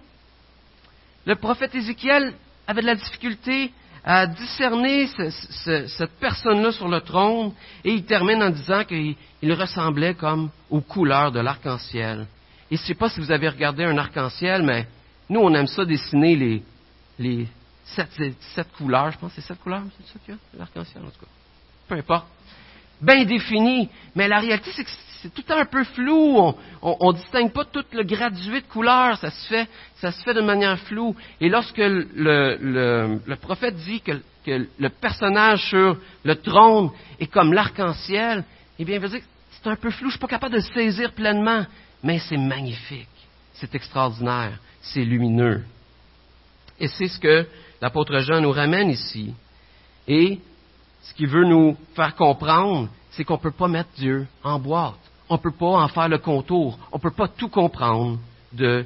Le 1.25 1.35
prophète 1.35 1.73
Ézéchiel 1.75 2.33
avait 2.67 2.81
de 2.81 2.87
la 2.87 2.95
difficulté 2.95 3.71
à 4.03 4.27
discerner 4.27 5.07
cette 5.07 6.19
personne-là 6.19 6.71
sur 6.71 6.87
le 6.87 7.01
trône, 7.01 7.53
et 7.83 7.91
il 7.93 8.05
termine 8.05 8.43
en 8.43 8.49
disant 8.49 8.83
qu'il 8.83 9.53
ressemblait 9.53 10.13
comme 10.13 10.49
aux 10.69 10.81
couleurs 10.81 11.31
de 11.31 11.39
l'arc-en-ciel. 11.39 12.27
Et 12.71 12.75
je 12.75 12.81
ne 12.81 12.87
sais 12.87 12.95
pas 12.95 13.09
si 13.09 13.19
vous 13.19 13.31
avez 13.31 13.49
regardé 13.49 13.83
un 13.83 13.97
arc-en-ciel, 13.97 14.63
mais 14.63 14.87
nous, 15.29 15.39
on 15.39 15.53
aime 15.53 15.67
ça 15.67 15.85
dessiner 15.85 16.35
les, 16.35 16.63
les 17.17 17.47
sept, 17.85 18.71
couleurs. 18.77 19.11
Je 19.11 19.17
pense 19.17 19.33
que 19.33 19.41
c'est 19.41 19.47
sept 19.47 19.59
couleurs, 19.59 19.83
c'est 19.97 20.13
ça 20.13 20.19
qu'il 20.23 20.33
y 20.33 20.37
a, 20.37 20.59
l'arc-en-ciel, 20.59 21.03
en 21.03 21.09
tout 21.09 21.19
cas. 21.19 21.31
Peu 21.87 21.95
importe. 21.95 22.27
Bien 23.01 23.23
défini. 23.25 23.89
Mais 24.15 24.27
la 24.27 24.39
réalité, 24.39 24.71
c'est 24.75 24.83
que 24.83 24.89
c'est 25.21 25.33
tout 25.33 25.43
un 25.49 25.65
peu 25.65 25.83
flou. 25.83 26.53
On 26.81 27.11
ne 27.11 27.17
distingue 27.17 27.51
pas 27.51 27.65
tout 27.65 27.83
le 27.93 28.03
gradué 28.03 28.61
de 28.61 28.67
couleurs. 28.67 29.17
Ça 29.17 29.31
se 29.31 29.47
fait, 29.47 29.67
ça 29.95 30.11
se 30.11 30.23
fait 30.23 30.33
de 30.33 30.41
manière 30.41 30.77
floue. 30.79 31.15
Et 31.41 31.49
lorsque 31.49 31.77
le, 31.77 33.35
prophète 33.35 33.75
dit 33.77 34.01
que, 34.01 34.11
le 34.47 34.89
personnage 34.89 35.65
sur 35.69 35.97
le 36.23 36.35
trône 36.35 36.91
est 37.19 37.27
comme 37.27 37.53
l'arc-en-ciel, 37.53 38.43
eh 38.77 38.85
bien, 38.85 38.95
il 38.95 39.01
veut 39.01 39.09
dire 39.09 39.21
c'est 39.51 39.69
un 39.69 39.75
peu 39.75 39.89
flou, 39.89 40.03
je 40.03 40.05
ne 40.05 40.11
suis 40.11 40.19
pas 40.19 40.27
capable 40.27 40.55
de 40.55 40.61
saisir 40.61 41.11
pleinement, 41.11 41.65
mais 42.03 42.19
c'est 42.19 42.37
magnifique, 42.37 43.07
c'est 43.53 43.73
extraordinaire, 43.75 44.59
c'est 44.81 45.03
lumineux. 45.03 45.63
Et 46.79 46.87
c'est 46.87 47.07
ce 47.07 47.19
que 47.19 47.47
l'apôtre 47.81 48.19
Jean 48.19 48.41
nous 48.41 48.51
ramène 48.51 48.89
ici. 48.89 49.33
Et 50.07 50.39
ce 51.01 51.13
qu'il 51.13 51.27
veut 51.27 51.45
nous 51.45 51.77
faire 51.95 52.15
comprendre, 52.15 52.89
c'est 53.11 53.23
qu'on 53.23 53.35
ne 53.35 53.39
peut 53.39 53.51
pas 53.51 53.67
mettre 53.67 53.89
Dieu 53.97 54.27
en 54.43 54.59
boîte. 54.59 54.99
On 55.27 55.35
ne 55.35 55.39
peut 55.39 55.51
pas 55.51 55.83
en 55.83 55.87
faire 55.87 56.09
le 56.09 56.17
contour. 56.17 56.79
On 56.91 56.97
ne 56.97 57.01
peut 57.01 57.11
pas 57.11 57.27
tout 57.27 57.49
comprendre 57.49 58.19
de 58.53 58.85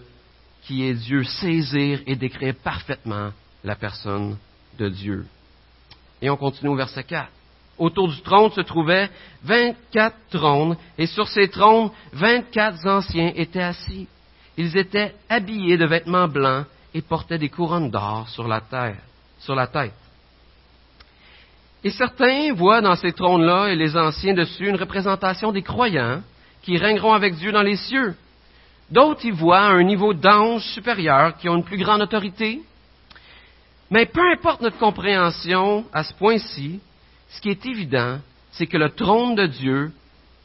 qui 0.64 0.84
est 0.84 0.94
Dieu, 0.94 1.24
saisir 1.24 2.02
et 2.08 2.16
décrire 2.16 2.56
parfaitement 2.56 3.32
la 3.64 3.76
personne 3.76 4.38
de 4.78 4.90
Dieu. 4.90 5.26
Et 6.22 6.30
on 6.30 6.38
continue 6.38 6.70
au 6.70 6.76
verset 6.76 7.04
4. 7.04 7.30
Autour 7.78 8.08
du 8.10 8.22
trône 8.22 8.52
se 8.52 8.62
trouvaient 8.62 9.10
24 9.44 10.16
trônes, 10.30 10.78
et 10.98 11.08
sur 11.08 11.28
ces 11.28 11.48
trônes, 11.48 11.90
24 12.14 12.88
anciens 12.88 13.32
étaient 13.36 13.62
assis. 13.62 14.08
Ils 14.58 14.78
étaient 14.78 15.16
habillés 15.30 15.78
de 15.78 15.86
vêtements 15.86 16.28
blancs 16.28 16.66
et 16.94 17.02
portaient 17.02 17.40
des 17.40 17.50
couronnes 17.50 17.90
d'or 17.90 18.30
sur 18.30 18.48
la 18.48 18.62
terre, 18.62 18.98
sur 19.40 19.56
la 19.56 19.68
tête. 19.68 19.94
Et 21.84 21.90
certains 21.90 22.54
voient 22.54 22.82
dans 22.82 22.96
ces 22.96 23.12
trônes-là 23.12 23.70
et 23.70 23.76
les 23.76 23.98
anciens 23.98 24.34
dessus 24.34 24.70
une 24.70 24.78
représentation 24.78 25.52
des 25.52 25.64
croyants 25.64 26.22
qui 26.62 26.78
règneront 26.78 27.14
avec 27.14 27.36
Dieu 27.36 27.52
dans 27.52 27.64
les 27.64 27.76
cieux. 27.76 28.16
D'autres 28.90 29.26
y 29.26 29.32
voient 29.32 29.66
un 29.66 29.84
niveau 29.84 30.14
d'anges 30.14 30.64
supérieurs 30.74 31.36
qui 31.38 31.50
ont 31.50 31.58
une 31.58 31.64
plus 31.64 31.78
grande 31.78 32.02
autorité. 32.02 32.62
Mais 33.90 34.06
peu 34.06 34.22
importe 34.32 34.62
notre 34.62 34.78
compréhension 34.78 35.86
à 35.92 36.04
ce 36.04 36.14
point-ci, 36.14 36.80
ce 37.34 37.42
qui 37.42 37.50
est 37.50 37.66
évident, 37.66 38.20
c'est 38.52 38.68
que 38.68 38.78
le 38.78 38.90
trône 38.90 39.36
de 39.36 39.48
Dieu, 39.48 39.92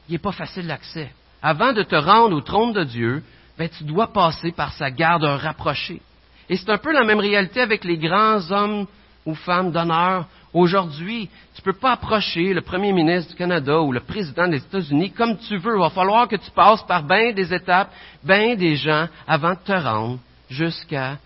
il 0.09 0.13
n'est 0.13 0.19
pas 0.19 0.33
facile 0.33 0.67
d'accès. 0.67 1.11
Avant 1.43 1.73
de 1.73 1.83
te 1.83 1.95
rendre 1.95 2.35
au 2.35 2.41
trône 2.41 2.73
de 2.73 2.85
Dieu, 2.85 3.23
ben, 3.59 3.69
tu 3.69 3.85
dois 3.85 4.13
passer 4.13 4.53
par 4.53 4.73
sa 4.73 4.91
garde 4.91 5.25
rapprochée. 5.25 6.01
Et 6.49 6.57
c'est 6.57 6.71
un 6.71 6.79
peu 6.79 6.93
la 6.93 7.05
même 7.05 7.21
réalité 7.21 7.61
avec 7.61 7.85
les 7.85 7.99
grands 7.99 8.51
hommes 8.51 8.87
ou 9.27 9.35
femmes 9.35 9.71
d'honneur. 9.71 10.27
Aujourd'hui, 10.55 11.29
tu 11.55 11.61
ne 11.61 11.65
peux 11.65 11.79
pas 11.79 11.93
approcher 11.93 12.55
le 12.55 12.63
premier 12.63 12.93
ministre 12.93 13.33
du 13.33 13.37
Canada 13.37 13.81
ou 13.81 13.93
le 13.93 14.01
président 14.01 14.49
des 14.49 14.57
États-Unis 14.57 15.11
comme 15.11 15.37
tu 15.37 15.59
veux. 15.59 15.77
Il 15.77 15.81
va 15.81 15.91
falloir 15.91 16.27
que 16.27 16.37
tu 16.37 16.51
passes 16.53 16.83
par 16.87 17.03
bien 17.03 17.33
des 17.33 17.53
étapes, 17.53 17.93
bien 18.25 18.55
des 18.55 18.77
gens 18.77 19.09
avant 19.27 19.51
de 19.51 19.59
te 19.63 19.73
rendre 19.73 20.19
jusqu'à 20.49 21.19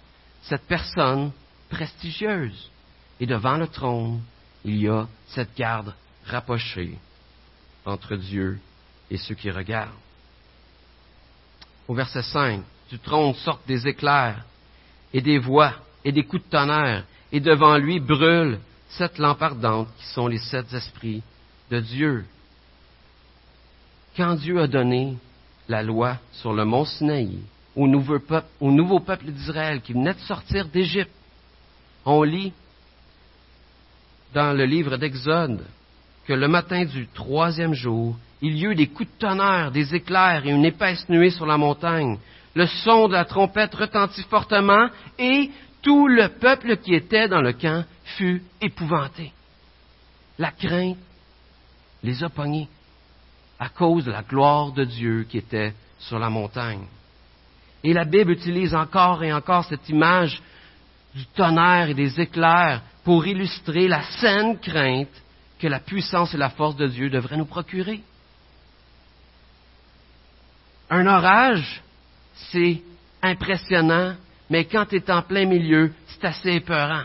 cette 0.42 0.66
personne 0.66 1.30
prestigieuse. 1.70 2.68
Et 3.20 3.26
devant 3.26 3.56
le 3.56 3.68
trône, 3.68 4.20
il 4.64 4.76
y 4.76 4.88
a 4.88 5.06
cette 5.28 5.56
garde 5.56 5.94
rapprochée 6.24 6.96
entre 7.84 8.16
Dieu 8.16 8.58
et 9.10 9.16
ceux 9.16 9.34
qui 9.34 9.50
regardent. 9.50 9.90
Au 11.88 11.94
verset 11.94 12.22
5, 12.22 12.62
du 12.90 12.98
trône 12.98 13.34
sortent 13.34 13.66
des 13.66 13.86
éclairs 13.88 14.44
et 15.12 15.20
des 15.20 15.38
voix 15.38 15.74
et 16.04 16.12
des 16.12 16.24
coups 16.24 16.42
de 16.44 16.48
tonnerre, 16.48 17.04
et 17.30 17.40
devant 17.40 17.76
lui 17.76 18.00
brûlent 18.00 18.58
sept 18.90 19.18
lampes 19.18 19.42
ardentes 19.42 19.88
qui 19.98 20.06
sont 20.06 20.26
les 20.26 20.38
sept 20.38 20.72
esprits 20.72 21.22
de 21.70 21.80
Dieu. 21.80 22.24
Quand 24.16 24.34
Dieu 24.34 24.60
a 24.60 24.66
donné 24.66 25.16
la 25.68 25.82
loi 25.82 26.18
sur 26.32 26.52
le 26.52 26.64
mont 26.64 26.84
Sinaï 26.84 27.38
au 27.74 27.86
nouveau 27.86 28.18
peuple, 28.18 28.48
au 28.60 28.70
nouveau 28.70 29.00
peuple 29.00 29.26
d'Israël 29.26 29.80
qui 29.80 29.94
venait 29.94 30.14
de 30.14 30.20
sortir 30.20 30.66
d'Égypte, 30.66 31.12
on 32.04 32.22
lit 32.22 32.52
dans 34.34 34.56
le 34.56 34.64
livre 34.64 34.96
d'Exode 34.96 35.64
que 36.26 36.32
le 36.32 36.48
matin 36.48 36.84
du 36.84 37.08
troisième 37.08 37.74
jour, 37.74 38.16
il 38.40 38.56
y 38.56 38.66
eut 38.66 38.74
des 38.74 38.88
coups 38.88 39.08
de 39.08 39.18
tonnerre, 39.18 39.70
des 39.70 39.94
éclairs 39.94 40.46
et 40.46 40.50
une 40.50 40.64
épaisse 40.64 41.08
nuée 41.08 41.30
sur 41.30 41.46
la 41.46 41.56
montagne. 41.56 42.18
Le 42.54 42.66
son 42.66 43.08
de 43.08 43.14
la 43.14 43.24
trompette 43.24 43.74
retentit 43.74 44.22
fortement 44.24 44.88
et 45.18 45.50
tout 45.80 46.06
le 46.06 46.28
peuple 46.28 46.76
qui 46.76 46.94
était 46.94 47.28
dans 47.28 47.40
le 47.40 47.52
camp 47.52 47.84
fut 48.16 48.42
épouvanté. 48.60 49.32
La 50.38 50.50
crainte 50.50 50.98
les 52.02 52.22
a 52.22 52.28
pognés 52.28 52.68
à 53.58 53.68
cause 53.68 54.04
de 54.04 54.10
la 54.10 54.22
gloire 54.22 54.72
de 54.72 54.84
Dieu 54.84 55.24
qui 55.28 55.38
était 55.38 55.72
sur 55.98 56.18
la 56.18 56.30
montagne. 56.30 56.84
Et 57.84 57.92
la 57.92 58.04
Bible 58.04 58.32
utilise 58.32 58.74
encore 58.74 59.22
et 59.22 59.32
encore 59.32 59.64
cette 59.64 59.88
image 59.88 60.40
du 61.14 61.26
tonnerre 61.26 61.90
et 61.90 61.94
des 61.94 62.20
éclairs 62.20 62.82
pour 63.04 63.26
illustrer 63.26 63.88
la 63.88 64.02
saine 64.20 64.58
crainte 64.58 65.08
que 65.58 65.66
la 65.66 65.80
puissance 65.80 66.34
et 66.34 66.38
la 66.38 66.50
force 66.50 66.76
de 66.76 66.86
Dieu 66.86 67.10
devraient 67.10 67.36
nous 67.36 67.44
procurer. 67.44 68.00
Un 70.90 71.06
orage, 71.06 71.82
c'est 72.50 72.82
impressionnant, 73.22 74.14
mais 74.50 74.64
quand 74.64 74.86
tu 74.86 74.96
es 74.96 75.10
en 75.10 75.22
plein 75.22 75.46
milieu, 75.46 75.92
c'est 76.06 76.24
assez 76.24 76.50
épeurant. 76.50 77.04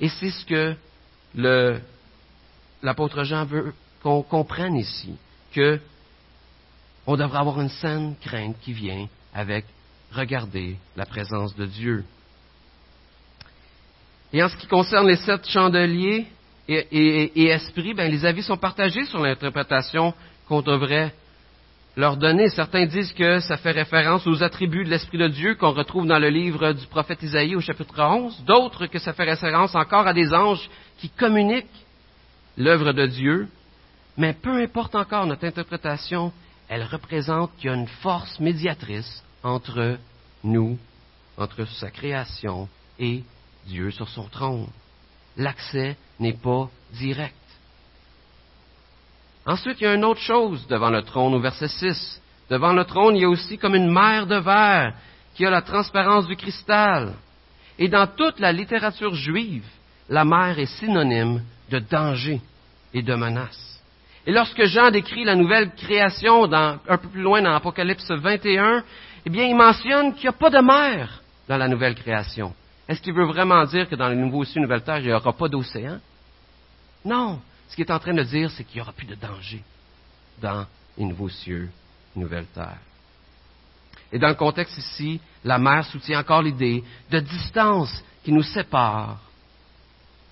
Et 0.00 0.08
c'est 0.08 0.30
ce 0.30 0.44
que 0.44 0.76
l'apôtre 2.82 3.24
Jean 3.24 3.44
veut 3.44 3.72
qu'on 4.02 4.22
comprenne 4.22 4.76
ici, 4.76 5.16
que 5.52 5.80
on 7.06 7.16
devrait 7.16 7.38
avoir 7.38 7.60
une 7.60 7.68
saine 7.68 8.16
crainte 8.20 8.56
qui 8.60 8.72
vient 8.72 9.08
avec 9.32 9.64
regarder 10.12 10.76
la 10.96 11.06
présence 11.06 11.54
de 11.56 11.66
Dieu. 11.66 12.04
Et 14.34 14.42
en 14.42 14.48
ce 14.48 14.56
qui 14.56 14.66
concerne 14.66 15.06
les 15.06 15.14
sept 15.14 15.48
chandeliers 15.48 16.26
et, 16.66 17.46
esprits, 17.46 17.94
ben, 17.94 18.10
les 18.10 18.26
avis 18.26 18.42
sont 18.42 18.56
partagés 18.56 19.04
sur 19.04 19.20
l'interprétation 19.20 20.12
qu'on 20.48 20.60
devrait 20.60 21.14
leur 21.96 22.16
donner. 22.16 22.48
Certains 22.48 22.84
disent 22.84 23.12
que 23.12 23.38
ça 23.38 23.56
fait 23.56 23.70
référence 23.70 24.26
aux 24.26 24.42
attributs 24.42 24.84
de 24.84 24.90
l'Esprit 24.90 25.18
de 25.18 25.28
Dieu 25.28 25.54
qu'on 25.54 25.70
retrouve 25.70 26.08
dans 26.08 26.18
le 26.18 26.30
livre 26.30 26.72
du 26.72 26.84
prophète 26.86 27.22
Isaïe 27.22 27.54
au 27.54 27.60
chapitre 27.60 28.02
11. 28.02 28.42
D'autres 28.44 28.86
que 28.86 28.98
ça 28.98 29.12
fait 29.12 29.22
référence 29.22 29.76
encore 29.76 30.08
à 30.08 30.12
des 30.12 30.34
anges 30.34 30.68
qui 30.98 31.10
communiquent 31.10 31.86
l'œuvre 32.56 32.92
de 32.92 33.06
Dieu. 33.06 33.46
Mais 34.16 34.32
peu 34.32 34.60
importe 34.60 34.96
encore 34.96 35.26
notre 35.26 35.44
interprétation, 35.44 36.32
elle 36.68 36.82
représente 36.82 37.54
qu'il 37.56 37.70
y 37.70 37.72
a 37.72 37.76
une 37.76 37.86
force 37.86 38.40
médiatrice 38.40 39.22
entre 39.44 39.96
nous, 40.42 40.76
entre 41.38 41.68
sa 41.68 41.92
création 41.92 42.68
et 42.98 43.22
Dieu 43.66 43.90
sur 43.90 44.08
son 44.08 44.24
trône. 44.24 44.68
L'accès 45.36 45.96
n'est 46.20 46.36
pas 46.36 46.68
direct. 46.92 47.34
Ensuite, 49.46 49.80
il 49.80 49.84
y 49.84 49.86
a 49.86 49.94
une 49.94 50.04
autre 50.04 50.20
chose 50.20 50.66
devant 50.68 50.90
le 50.90 51.02
trône 51.02 51.34
au 51.34 51.40
verset 51.40 51.68
6. 51.68 52.20
Devant 52.50 52.72
le 52.72 52.84
trône, 52.84 53.16
il 53.16 53.22
y 53.22 53.24
a 53.24 53.28
aussi 53.28 53.58
comme 53.58 53.74
une 53.74 53.90
mer 53.90 54.26
de 54.26 54.36
verre 54.36 54.94
qui 55.34 55.44
a 55.44 55.50
la 55.50 55.62
transparence 55.62 56.26
du 56.26 56.36
cristal. 56.36 57.14
Et 57.78 57.88
dans 57.88 58.06
toute 58.06 58.38
la 58.38 58.52
littérature 58.52 59.14
juive, 59.14 59.66
la 60.08 60.24
mer 60.24 60.58
est 60.58 60.78
synonyme 60.78 61.42
de 61.70 61.78
danger 61.78 62.40
et 62.92 63.02
de 63.02 63.14
menace. 63.14 63.82
Et 64.26 64.32
lorsque 64.32 64.64
Jean 64.64 64.90
décrit 64.90 65.24
la 65.24 65.34
nouvelle 65.34 65.74
création 65.74 66.50
un 66.52 66.78
peu 66.98 67.08
plus 67.08 67.22
loin 67.22 67.42
dans 67.42 67.50
l'Apocalypse 67.50 68.10
21, 68.10 68.82
eh 69.26 69.30
bien, 69.30 69.44
il 69.44 69.56
mentionne 69.56 70.14
qu'il 70.14 70.22
n'y 70.22 70.28
a 70.28 70.32
pas 70.32 70.50
de 70.50 70.60
mer 70.60 71.22
dans 71.48 71.56
la 71.56 71.68
nouvelle 71.68 71.94
création. 71.94 72.54
Est-ce 72.88 73.00
qu'il 73.00 73.14
veut 73.14 73.24
vraiment 73.24 73.64
dire 73.64 73.88
que 73.88 73.94
dans 73.94 74.08
les 74.08 74.16
nouveaux 74.16 74.44
cieux, 74.44 74.60
nouvelle 74.60 74.82
terre, 74.82 74.98
il 74.98 75.06
n'y 75.06 75.12
aura 75.12 75.32
pas 75.32 75.48
d'océan? 75.48 76.00
Non. 77.04 77.40
Ce 77.68 77.76
qu'il 77.76 77.84
est 77.86 77.92
en 77.92 77.98
train 77.98 78.14
de 78.14 78.22
dire, 78.22 78.50
c'est 78.50 78.64
qu'il 78.64 78.76
n'y 78.76 78.82
aura 78.82 78.92
plus 78.92 79.06
de 79.06 79.14
danger 79.14 79.62
dans 80.40 80.66
les 80.98 81.04
nouveaux 81.04 81.30
cieux, 81.30 81.70
nouvelle 82.14 82.46
terre. 82.46 82.78
Et 84.12 84.18
dans 84.18 84.28
le 84.28 84.34
contexte 84.34 84.76
ici, 84.78 85.20
la 85.44 85.58
mer 85.58 85.84
soutient 85.86 86.20
encore 86.20 86.42
l'idée 86.42 86.84
de 87.10 87.20
distance 87.20 88.02
qui 88.22 88.32
nous 88.32 88.42
sépare, 88.42 89.18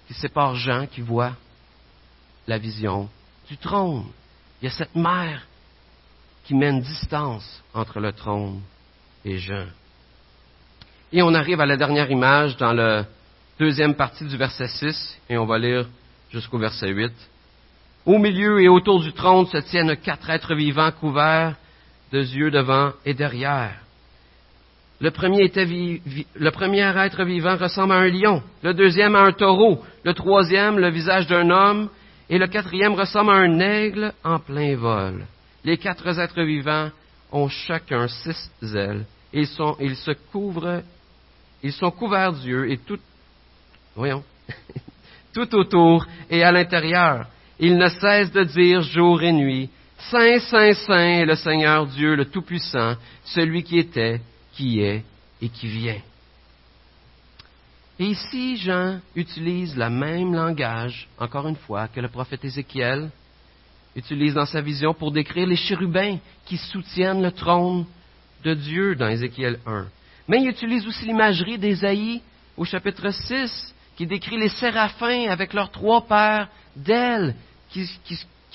qui 0.07 0.15
sépare 0.15 0.55
Jean 0.57 0.87
qui 0.87 1.01
voit 1.01 1.35
la 2.47 2.59
vision 2.59 3.09
du 3.49 3.57
trône. 3.57 4.07
Il 4.61 4.67
y 4.67 4.69
a 4.69 4.75
cette 4.75 4.95
mer 4.95 5.47
qui 6.45 6.55
met 6.55 6.71
une 6.71 6.81
distance 6.81 7.63
entre 7.75 7.99
le 7.99 8.13
trône 8.13 8.61
et 9.25 9.39
Jean. 9.39 9.67
Et 11.15 11.21
on 11.21 11.35
arrive 11.35 11.61
à 11.61 11.67
la 11.67 11.77
dernière 11.77 12.11
image 12.11 12.57
dans 12.57 12.73
la 12.73 13.05
deuxième 13.59 13.95
partie 13.95 14.25
du 14.25 14.37
verset 14.39 14.69
6, 14.69 15.19
et 15.29 15.37
on 15.37 15.45
va 15.45 15.59
lire 15.59 15.87
jusqu'au 16.31 16.57
verset 16.57 16.89
8. 16.89 17.13
Au 18.07 18.17
milieu 18.17 18.63
et 18.63 18.69
autour 18.69 19.01
du 19.01 19.13
trône 19.13 19.47
se 19.47 19.59
tiennent 19.59 19.95
quatre 19.97 20.31
êtres 20.31 20.55
vivants 20.55 20.91
couverts 20.91 21.57
de 22.13 22.19
yeux 22.19 22.51
devant 22.51 22.93
et 23.05 23.13
derrière. 23.13 23.75
Le 25.03 25.11
premier, 25.11 25.53
le 26.35 26.51
premier 26.51 26.81
être 26.97 27.25
vivant 27.25 27.57
ressemble 27.57 27.93
à 27.93 27.97
un 27.97 28.09
lion, 28.09 28.43
le 28.63 28.73
deuxième 28.73 29.15
à 29.15 29.21
un 29.21 29.33
taureau, 29.33 29.83
le 30.05 30.15
troisième 30.15 30.79
le 30.79 30.89
visage 30.89 31.27
d'un 31.27 31.51
homme, 31.51 31.91
et 32.31 32.39
le 32.39 32.47
quatrième 32.47 32.95
ressemble 32.95 33.33
à 33.33 33.35
un 33.35 33.61
aigle 33.61 34.15
en 34.25 34.39
plein 34.39 34.77
vol. 34.77 35.27
Les 35.63 35.77
quatre 35.77 36.19
êtres 36.19 36.43
vivants 36.43 36.89
ont 37.31 37.49
chacun 37.49 38.09
six 38.09 38.51
ailes, 38.75 39.05
ils 39.35 39.47
se 39.47 40.13
couvrent 40.31 40.83
ils 41.63 41.73
sont 41.73 41.91
couverts 41.91 42.33
d'yeux 42.33 42.71
et 42.71 42.79
tout, 42.79 42.99
voyons, 43.95 44.25
tout 45.35 45.55
autour 45.55 46.07
et 46.31 46.43
à 46.43 46.53
l'intérieur. 46.53 47.27
Ils 47.59 47.77
ne 47.77 47.89
cessent 47.89 48.33
de 48.33 48.45
dire 48.45 48.83
jour 48.83 49.23
et 49.23 49.33
nuit, 49.33 49.71
Saint, 50.11 50.41
Saint, 50.41 50.75
Saint 50.75 51.21
est 51.21 51.25
le 51.25 51.37
Seigneur 51.37 51.87
Dieu, 51.87 52.17
le 52.17 52.25
Tout-Puissant, 52.25 52.97
celui 53.25 53.63
qui 53.63 53.79
était, 53.79 54.21
qui 54.53 54.81
est 54.81 55.05
et 55.41 55.49
qui 55.49 55.69
vient. 55.69 56.01
Et 57.99 58.07
ici, 58.07 58.57
Jean 58.57 59.01
utilise 59.15 59.77
le 59.77 59.89
même 59.89 60.35
langage, 60.35 61.09
encore 61.19 61.47
une 61.47 61.57
fois, 61.57 61.89
que 61.89 62.01
le 62.01 62.09
prophète 62.09 62.45
Ézéchiel 62.45 63.11
utilise 63.95 64.35
dans 64.35 64.47
sa 64.47 64.61
vision 64.61 64.93
pour 64.95 65.13
décrire 65.13 65.47
les 65.47 65.57
chérubins 65.57 66.19
qui 66.47 66.57
soutiennent 66.57 67.23
le 67.23 67.31
trône 67.31 67.85
de 68.43 68.55
Dieu 68.55 68.97
dans 68.97 69.09
Ézéchiel 69.09 69.61
1. 69.67 69.87
Mais 70.29 70.41
il 70.41 70.49
utilise 70.49 70.87
aussi 70.87 71.05
l'imagerie 71.05 71.59
d'Ésaïe 71.59 72.23
au 72.57 72.65
chapitre 72.65 73.11
6, 73.11 73.75
qui 73.97 74.07
décrit 74.07 74.39
les 74.39 74.49
séraphins 74.49 75.29
avec 75.29 75.53
leurs 75.53 75.71
trois 75.71 76.07
paires 76.07 76.49
d'ailes 76.77 77.35
qui, 77.71 77.87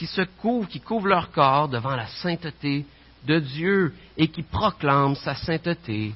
se 0.06 0.22
couvrent, 0.40 0.68
qui 0.68 0.80
couvrent 0.80 1.08
leur 1.08 1.32
corps 1.32 1.68
devant 1.68 1.96
la 1.96 2.08
sainteté 2.08 2.86
de 3.26 3.40
Dieu 3.40 3.94
et 4.18 4.28
qui 4.28 4.44
proclament 4.44 5.16
sa 5.16 5.36
sainteté. 5.36 6.14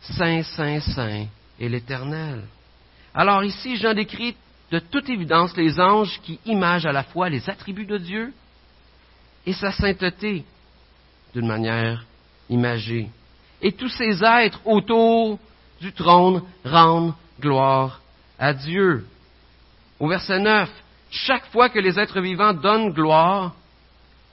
Saint, 0.00 0.42
Saint, 0.42 0.80
Saint 0.80 1.26
est 1.60 1.68
l'Éternel. 1.68 2.44
Alors 3.14 3.44
ici, 3.44 3.76
Jean 3.76 3.94
décrit 3.94 4.36
de 4.70 4.78
toute 4.78 5.08
évidence 5.08 5.56
les 5.56 5.78
anges 5.78 6.20
qui 6.22 6.40
imagent 6.46 6.86
à 6.86 6.92
la 6.92 7.04
fois 7.04 7.28
les 7.28 7.48
attributs 7.48 7.86
de 7.86 7.98
Dieu 7.98 8.32
et 9.46 9.52
sa 9.52 9.70
sainteté 9.72 10.44
d'une 11.34 11.46
manière 11.46 12.04
imagée. 12.48 13.08
Et 13.64 13.72
tous 13.72 13.88
ces 13.88 14.22
êtres 14.22 14.60
autour 14.66 15.38
du 15.80 15.90
trône 15.92 16.42
rendent 16.66 17.14
gloire 17.40 18.00
à 18.38 18.52
Dieu. 18.52 19.06
Au 19.98 20.06
verset 20.06 20.38
9, 20.38 20.70
chaque 21.10 21.46
fois 21.46 21.70
que 21.70 21.78
les 21.78 21.98
êtres 21.98 22.20
vivants 22.20 22.52
donnent 22.52 22.92
gloire, 22.92 23.54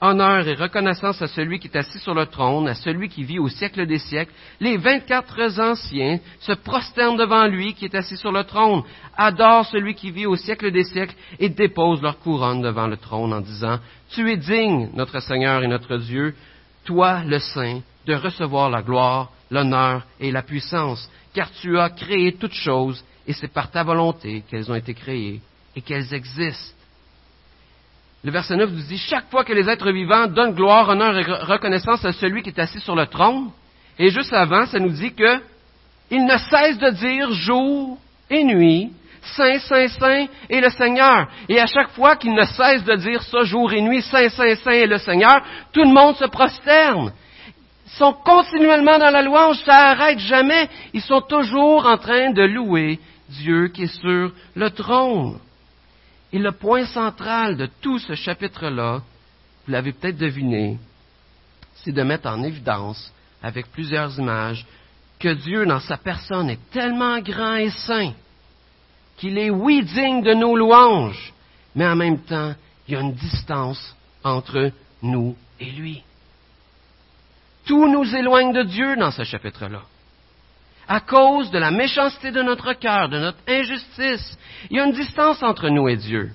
honneur 0.02 0.46
et 0.46 0.54
reconnaissance 0.54 1.22
à 1.22 1.28
celui 1.28 1.60
qui 1.60 1.68
est 1.68 1.76
assis 1.78 1.98
sur 2.00 2.12
le 2.12 2.26
trône, 2.26 2.68
à 2.68 2.74
celui 2.74 3.08
qui 3.08 3.24
vit 3.24 3.38
au 3.38 3.48
siècle 3.48 3.86
des 3.86 4.00
siècles, 4.00 4.34
les 4.60 4.76
vingt-quatre 4.76 5.40
anciens 5.60 6.18
se 6.40 6.52
prosternent 6.52 7.16
devant 7.16 7.46
lui 7.46 7.72
qui 7.72 7.86
est 7.86 7.94
assis 7.94 8.18
sur 8.18 8.32
le 8.32 8.44
trône, 8.44 8.82
adorent 9.16 9.64
celui 9.64 9.94
qui 9.94 10.10
vit 10.10 10.26
au 10.26 10.36
siècle 10.36 10.70
des 10.72 10.84
siècles 10.84 11.14
et 11.38 11.48
déposent 11.48 12.02
leur 12.02 12.18
couronne 12.18 12.60
devant 12.60 12.86
le 12.86 12.98
trône 12.98 13.32
en 13.32 13.40
disant, 13.40 13.78
Tu 14.10 14.30
es 14.30 14.36
digne, 14.36 14.90
notre 14.92 15.20
Seigneur 15.20 15.62
et 15.62 15.68
notre 15.68 15.96
Dieu, 15.96 16.34
toi 16.84 17.22
le 17.24 17.38
Saint, 17.38 17.80
de 18.06 18.14
recevoir 18.14 18.70
la 18.70 18.82
gloire, 18.82 19.30
l'honneur 19.50 20.04
et 20.20 20.30
la 20.30 20.42
puissance, 20.42 21.08
car 21.34 21.50
tu 21.50 21.78
as 21.78 21.90
créé 21.90 22.32
toutes 22.32 22.54
choses 22.54 23.04
et 23.26 23.32
c'est 23.32 23.52
par 23.52 23.70
ta 23.70 23.82
volonté 23.82 24.42
qu'elles 24.48 24.70
ont 24.70 24.74
été 24.74 24.94
créées 24.94 25.40
et 25.76 25.80
qu'elles 25.80 26.12
existent. 26.12 26.76
Le 28.24 28.30
verset 28.30 28.56
9 28.56 28.70
nous 28.70 28.82
dit, 28.82 28.98
chaque 28.98 29.30
fois 29.30 29.44
que 29.44 29.52
les 29.52 29.68
êtres 29.68 29.90
vivants 29.90 30.26
donnent 30.28 30.54
gloire, 30.54 30.88
honneur 30.88 31.16
et 31.16 31.22
reconnaissance 31.22 32.04
à 32.04 32.12
celui 32.12 32.42
qui 32.42 32.50
est 32.50 32.58
assis 32.58 32.80
sur 32.80 32.94
le 32.94 33.06
trône, 33.06 33.50
et 33.98 34.10
juste 34.10 34.32
avant, 34.32 34.66
ça 34.66 34.78
nous 34.78 34.90
dit 34.90 35.12
que 35.12 35.40
il 36.10 36.24
ne 36.24 36.36
cesse 36.36 36.78
de 36.78 36.90
dire 36.90 37.32
jour 37.32 37.98
et 38.30 38.44
nuit, 38.44 38.92
Saint, 39.22 39.58
Saint, 39.60 39.88
Saint 39.88 40.26
est 40.50 40.60
le 40.60 40.70
Seigneur. 40.70 41.28
Et 41.48 41.58
à 41.60 41.66
chaque 41.66 41.90
fois 41.90 42.16
qu'il 42.16 42.34
ne 42.34 42.42
cesse 42.42 42.84
de 42.84 42.96
dire 42.96 43.22
ça 43.22 43.44
jour 43.44 43.72
et 43.72 43.80
nuit, 43.80 44.02
Saint, 44.02 44.28
Saint, 44.28 44.54
Saint 44.56 44.72
est 44.72 44.86
le 44.86 44.98
Seigneur, 44.98 45.40
tout 45.72 45.82
le 45.82 45.92
monde 45.92 46.16
se 46.16 46.26
prosterne. 46.26 47.12
Sont 47.98 48.14
continuellement 48.24 48.98
dans 48.98 49.10
la 49.10 49.22
louange, 49.22 49.58
ça 49.64 49.72
n'arrête 49.72 50.18
jamais. 50.18 50.68
Ils 50.94 51.02
sont 51.02 51.20
toujours 51.20 51.86
en 51.86 51.98
train 51.98 52.30
de 52.30 52.42
louer 52.42 52.98
Dieu 53.28 53.68
qui 53.68 53.84
est 53.84 54.00
sur 54.00 54.32
le 54.54 54.70
trône. 54.70 55.38
Et 56.32 56.38
le 56.38 56.52
point 56.52 56.86
central 56.86 57.56
de 57.56 57.68
tout 57.80 57.98
ce 57.98 58.14
chapitre-là, 58.14 59.02
vous 59.66 59.72
l'avez 59.72 59.92
peut-être 59.92 60.16
deviné, 60.16 60.78
c'est 61.74 61.92
de 61.92 62.02
mettre 62.02 62.28
en 62.28 62.42
évidence, 62.42 63.12
avec 63.42 63.70
plusieurs 63.70 64.18
images, 64.18 64.64
que 65.18 65.34
Dieu 65.34 65.66
dans 65.66 65.80
sa 65.80 65.98
personne 65.98 66.50
est 66.50 66.70
tellement 66.70 67.20
grand 67.20 67.56
et 67.56 67.70
saint 67.70 68.12
qu'il 69.18 69.38
est, 69.38 69.50
oui, 69.50 69.84
digne 69.84 70.22
de 70.22 70.34
nos 70.34 70.56
louanges, 70.56 71.32
mais 71.76 71.86
en 71.86 71.94
même 71.94 72.18
temps, 72.20 72.54
il 72.88 72.94
y 72.94 72.96
a 72.96 73.00
une 73.00 73.14
distance 73.14 73.94
entre 74.24 74.72
nous 75.02 75.36
et 75.60 75.70
lui. 75.70 76.02
Tout 77.66 77.88
nous 77.88 78.14
éloigne 78.14 78.52
de 78.52 78.62
Dieu 78.62 78.96
dans 78.96 79.10
ce 79.10 79.24
chapitre-là 79.24 79.82
à 80.88 81.00
cause 81.00 81.50
de 81.50 81.58
la 81.58 81.70
méchanceté 81.70 82.30
de 82.32 82.42
notre 82.42 82.74
cœur, 82.74 83.08
de 83.08 83.18
notre 83.18 83.38
injustice. 83.48 84.36
Il 84.68 84.76
y 84.76 84.80
a 84.80 84.84
une 84.84 84.92
distance 84.92 85.42
entre 85.42 85.68
nous 85.68 85.88
et 85.88 85.96
Dieu. 85.96 86.32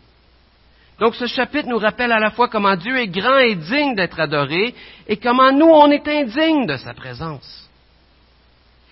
Donc 1.00 1.16
ce 1.16 1.28
chapitre 1.28 1.70
nous 1.70 1.78
rappelle 1.78 2.12
à 2.12 2.20
la 2.20 2.32
fois 2.32 2.48
comment 2.48 2.76
Dieu 2.76 2.98
est 2.98 3.08
grand 3.08 3.38
et 3.38 3.56
digne 3.56 3.94
d'être 3.96 4.20
adoré 4.20 4.74
et 5.08 5.18
comment 5.18 5.52
nous, 5.52 5.68
on 5.68 5.92
est 5.92 6.08
indignes 6.08 6.66
de 6.66 6.78
sa 6.78 6.94
présence. 6.94 7.70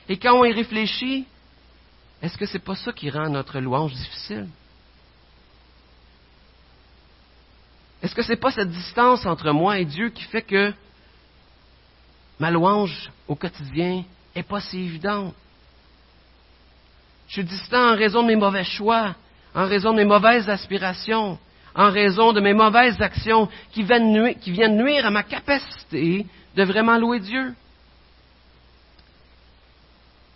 Et 0.08 0.17
quand 0.17 0.36
on 0.36 0.45
y 0.45 0.54
réfléchit, 0.54 1.26
est-ce 2.21 2.38
que 2.38 2.45
ce 2.45 2.54
n'est 2.54 2.63
pas 2.63 2.76
ça 2.76 2.93
qui 2.93 3.10
rend 3.10 3.30
notre 3.30 3.60
louange 3.60 3.93
difficile? 3.93 4.48
Est-ce 8.04 8.13
que 8.13 8.21
ce 8.21 8.34
n'est 8.34 8.39
pas 8.39 8.52
cette 8.52 8.69
distance 8.69 9.26
entre 9.26 9.52
moi 9.52 9.80
et 9.80 9.86
Dieu 9.86 10.10
qui 10.10 10.26
fait 10.26 10.43
que 10.43 10.74
ma 12.39 12.52
louange 12.52 13.12
au 13.28 13.36
quotidien 13.36 14.04
n'est 14.36 14.43
pas 14.43 14.60
si 14.62 14.80
évidente? 14.80 15.34
Je 17.28 17.34
suis 17.34 17.43
distant 17.43 17.93
en 17.93 17.95
raison 17.95 18.21
de 18.21 18.28
mes 18.28 18.36
mauvais 18.36 18.63
choix, 18.63 19.15
en 19.54 19.65
raison 19.65 19.91
de 19.91 19.98
mes 19.98 20.06
mauvaises 20.06 20.50
aspirations, 20.50 21.39
en 21.74 21.91
raison 21.91 22.34
de 22.34 22.39
mes 22.39 22.54
mauvaises 22.54 23.02
actions 23.02 23.50
qui 23.71 23.84
viennent 23.84 24.78
nuire, 24.78 25.06
à 25.06 25.12
ma 25.12 25.24
capacité 25.24 26.26
de 26.56 26.63
vraiment 26.63 26.98
louer 26.98 27.19
Dieu. 27.19 27.54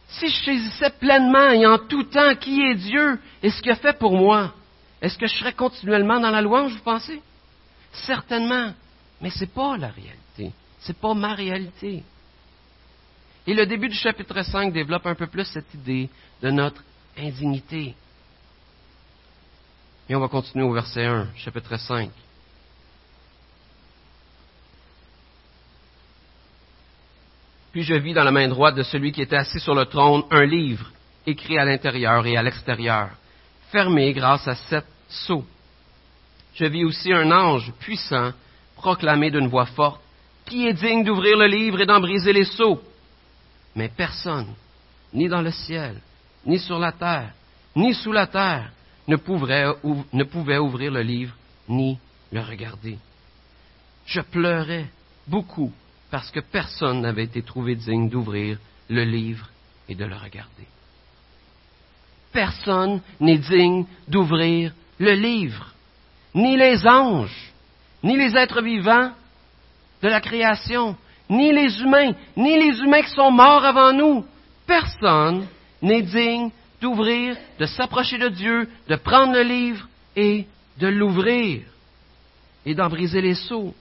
Si 0.10 0.28
je 0.28 0.44
saisissais 0.44 0.90
pleinement 1.00 1.50
et 1.50 1.66
en 1.68 1.78
tout 1.78 2.04
temps 2.04 2.36
qui 2.36 2.62
est 2.62 2.76
Dieu 2.76 3.20
et 3.44 3.52
ce 3.52 3.62
qu'il 3.62 3.72
a 3.72 3.76
fait 3.76 3.98
pour 3.98 4.14
moi, 4.18 4.54
est-ce 5.02 5.18
que 5.18 5.28
je 5.28 5.36
serais 5.38 5.54
continuellement 5.54 6.20
dans 6.20 6.32
la 6.32 6.42
louange, 6.42 6.74
vous 6.74 6.80
pensez? 6.80 7.22
Certainement. 7.94 8.74
Mais 9.22 9.30
ce 9.30 9.42
n'est 9.42 9.48
pas 9.48 9.78
la 9.78 9.88
réalité. 9.88 10.18
Ce 10.82 10.92
n'est 10.92 10.98
pas 10.98 11.14
ma 11.14 11.34
réalité. 11.34 12.04
Et 13.48 13.54
le 13.54 13.66
début 13.66 13.90
du 13.90 13.96
chapitre 13.96 14.42
5 14.42 14.72
développe 14.72 15.06
un 15.06 15.16
peu 15.16 15.28
plus 15.28 15.46
cette 15.46 15.74
idée 15.74 16.10
de 16.42 16.52
notre 16.52 16.84
indignité. 17.18 17.96
Et 20.08 20.16
on 20.16 20.20
va 20.20 20.28
continuer 20.28 20.66
au 20.66 20.74
verset 20.74 21.06
1, 21.06 21.30
chapitre 21.36 21.78
5. 21.78 22.10
Puis 27.72 27.84
je 27.84 27.94
vis 27.94 28.14
dans 28.14 28.24
la 28.24 28.32
main 28.32 28.48
droite 28.48 28.76
de 28.76 28.84
celui 28.84 29.12
qui 29.12 29.22
était 29.22 29.36
assis 29.36 29.60
sur 29.60 29.76
le 29.76 29.86
trône 29.86 30.24
un 30.32 30.46
livre, 30.46 30.92
écrit 31.28 31.60
à 31.60 31.66
l'intérieur 31.66 32.26
et 32.26 32.36
à 32.36 32.42
l'extérieur, 32.42 33.10
fermé 33.72 34.12
grâce 34.14 34.48
à 34.48 34.56
sept 34.56 34.86
sceaux. 35.08 35.46
Je 36.56 36.66
vis 36.66 36.84
aussi 36.84 37.14
un 37.14 37.32
ange 37.32 37.72
puissant 37.80 38.32
proclamer 38.76 39.30
d'une 39.30 39.48
voix 39.48 39.68
forte, 39.68 40.02
Qui 40.50 40.68
est 40.68 40.74
digne 40.74 41.04
d'ouvrir 41.04 41.38
le 41.38 41.46
livre 41.46 41.80
et 41.80 41.86
d'en 41.86 42.00
briser 42.00 42.34
les 42.34 42.46
sceaux 42.46 42.82
Mais 43.76 43.88
personne, 43.88 44.56
ni 45.14 45.30
dans 45.30 45.44
le 45.44 45.52
ciel, 45.52 46.02
ni 46.44 46.58
sur 46.58 46.80
la 46.80 46.92
terre, 46.92 47.34
ni 47.76 47.94
sous 47.94 48.12
la 48.12 48.26
terre, 48.26 48.72
ne 49.08 49.16
pouvait, 49.16 50.58
ouvrir 50.58 50.92
le 50.92 51.02
livre, 51.02 51.36
ni 51.68 52.00
le 52.32 52.42
regarder. 52.42 52.98
Je 54.08 54.22
pleurais 54.22 54.88
beaucoup 55.28 55.72
parce 56.10 56.32
que 56.32 56.40
personne 56.40 57.02
n'avait 57.02 57.26
été 57.26 57.44
trouvé 57.44 57.76
digne 57.76 58.10
d'ouvrir 58.10 58.58
le 58.90 59.04
livre 59.04 59.48
et 59.88 59.94
de 59.94 60.06
le 60.06 60.16
regarder. 60.16 60.68
Personne 62.32 63.02
n'est 63.20 63.38
digne 63.38 63.86
d'ouvrir 64.08 64.74
le 64.98 65.14
livre, 65.14 65.74
ni 66.34 66.58
les 66.58 66.88
anges, 66.88 67.52
ni 68.02 68.18
les 68.18 68.36
êtres 68.36 68.62
vivants 68.62 69.12
de 70.02 70.08
la 70.08 70.22
création, 70.22 70.96
ni 71.30 71.52
les 71.52 71.82
humains, 71.82 72.14
ni 72.36 72.56
les 72.58 72.80
humains 72.80 73.02
qui 73.02 73.12
sont 73.12 73.32
morts 73.32 73.66
avant 73.66 73.94
nous. 73.94 74.26
Personne 74.66 75.48
n'est 75.82 76.02
digne 76.02 76.50
d'ouvrir, 76.82 77.36
de 77.60 77.66
s'approcher 77.66 78.18
de 78.18 78.30
Dieu, 78.30 78.70
de 78.88 78.96
prendre 78.96 79.34
le 79.34 79.44
livre 79.44 79.88
et 80.16 80.46
de 80.78 80.88
l'ouvrir 80.88 81.62
et 82.66 82.74
d'en 82.74 82.90
briser 82.90 83.22
les 83.22 83.36
seaux. 83.36 83.74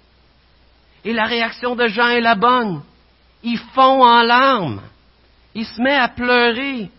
Et 1.05 1.13
la 1.13 1.27
réaction 1.27 1.77
de 1.77 1.87
Jean 1.87 2.09
est 2.09 2.21
la 2.21 2.35
bonne. 2.35 2.83
Il 3.43 3.59
fond 3.59 4.03
en 4.03 4.23
larmes. 4.23 4.81
Il 5.55 5.65
se 5.65 5.81
met 5.81 5.95
à 5.95 6.09
pleurer. 6.09 6.91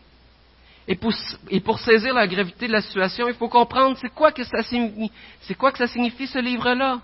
Et 0.87 0.95
pour, 0.95 1.79
saisir 1.79 2.13
la 2.15 2.27
gravité 2.27 2.67
de 2.67 2.71
la 2.71 2.81
situation, 2.81 3.27
il 3.27 3.35
faut 3.35 3.49
comprendre 3.49 3.95
c'est 4.01 4.09
quoi 4.09 4.31
que 4.31 4.41
c'est 4.43 5.55
quoi 5.55 5.71
que 5.71 5.77
ça 5.77 5.87
signifie 5.87 6.25
ce 6.25 6.39
livre-là. 6.39 6.99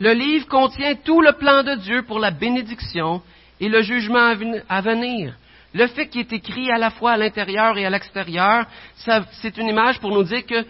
Le 0.00 0.12
livre 0.12 0.46
contient 0.48 0.94
tout 0.96 1.20
le 1.20 1.32
plan 1.32 1.62
de 1.62 1.76
Dieu 1.76 2.02
pour 2.02 2.18
la 2.18 2.30
bénédiction 2.30 3.22
et 3.60 3.68
le 3.68 3.82
jugement 3.82 4.34
à 4.68 4.80
venir. 4.80 5.34
Le 5.72 5.86
fait 5.88 6.08
qu'il 6.08 6.20
est 6.20 6.32
écrit 6.32 6.70
à 6.70 6.78
la 6.78 6.90
fois 6.90 7.12
à 7.12 7.16
l'intérieur 7.16 7.76
et 7.78 7.84
à 7.84 7.90
l'extérieur, 7.90 8.66
c'est 8.96 9.56
une 9.56 9.68
image 9.68 9.98
pour 10.00 10.10
nous 10.10 10.22
dire 10.22 10.46
que 10.46 10.64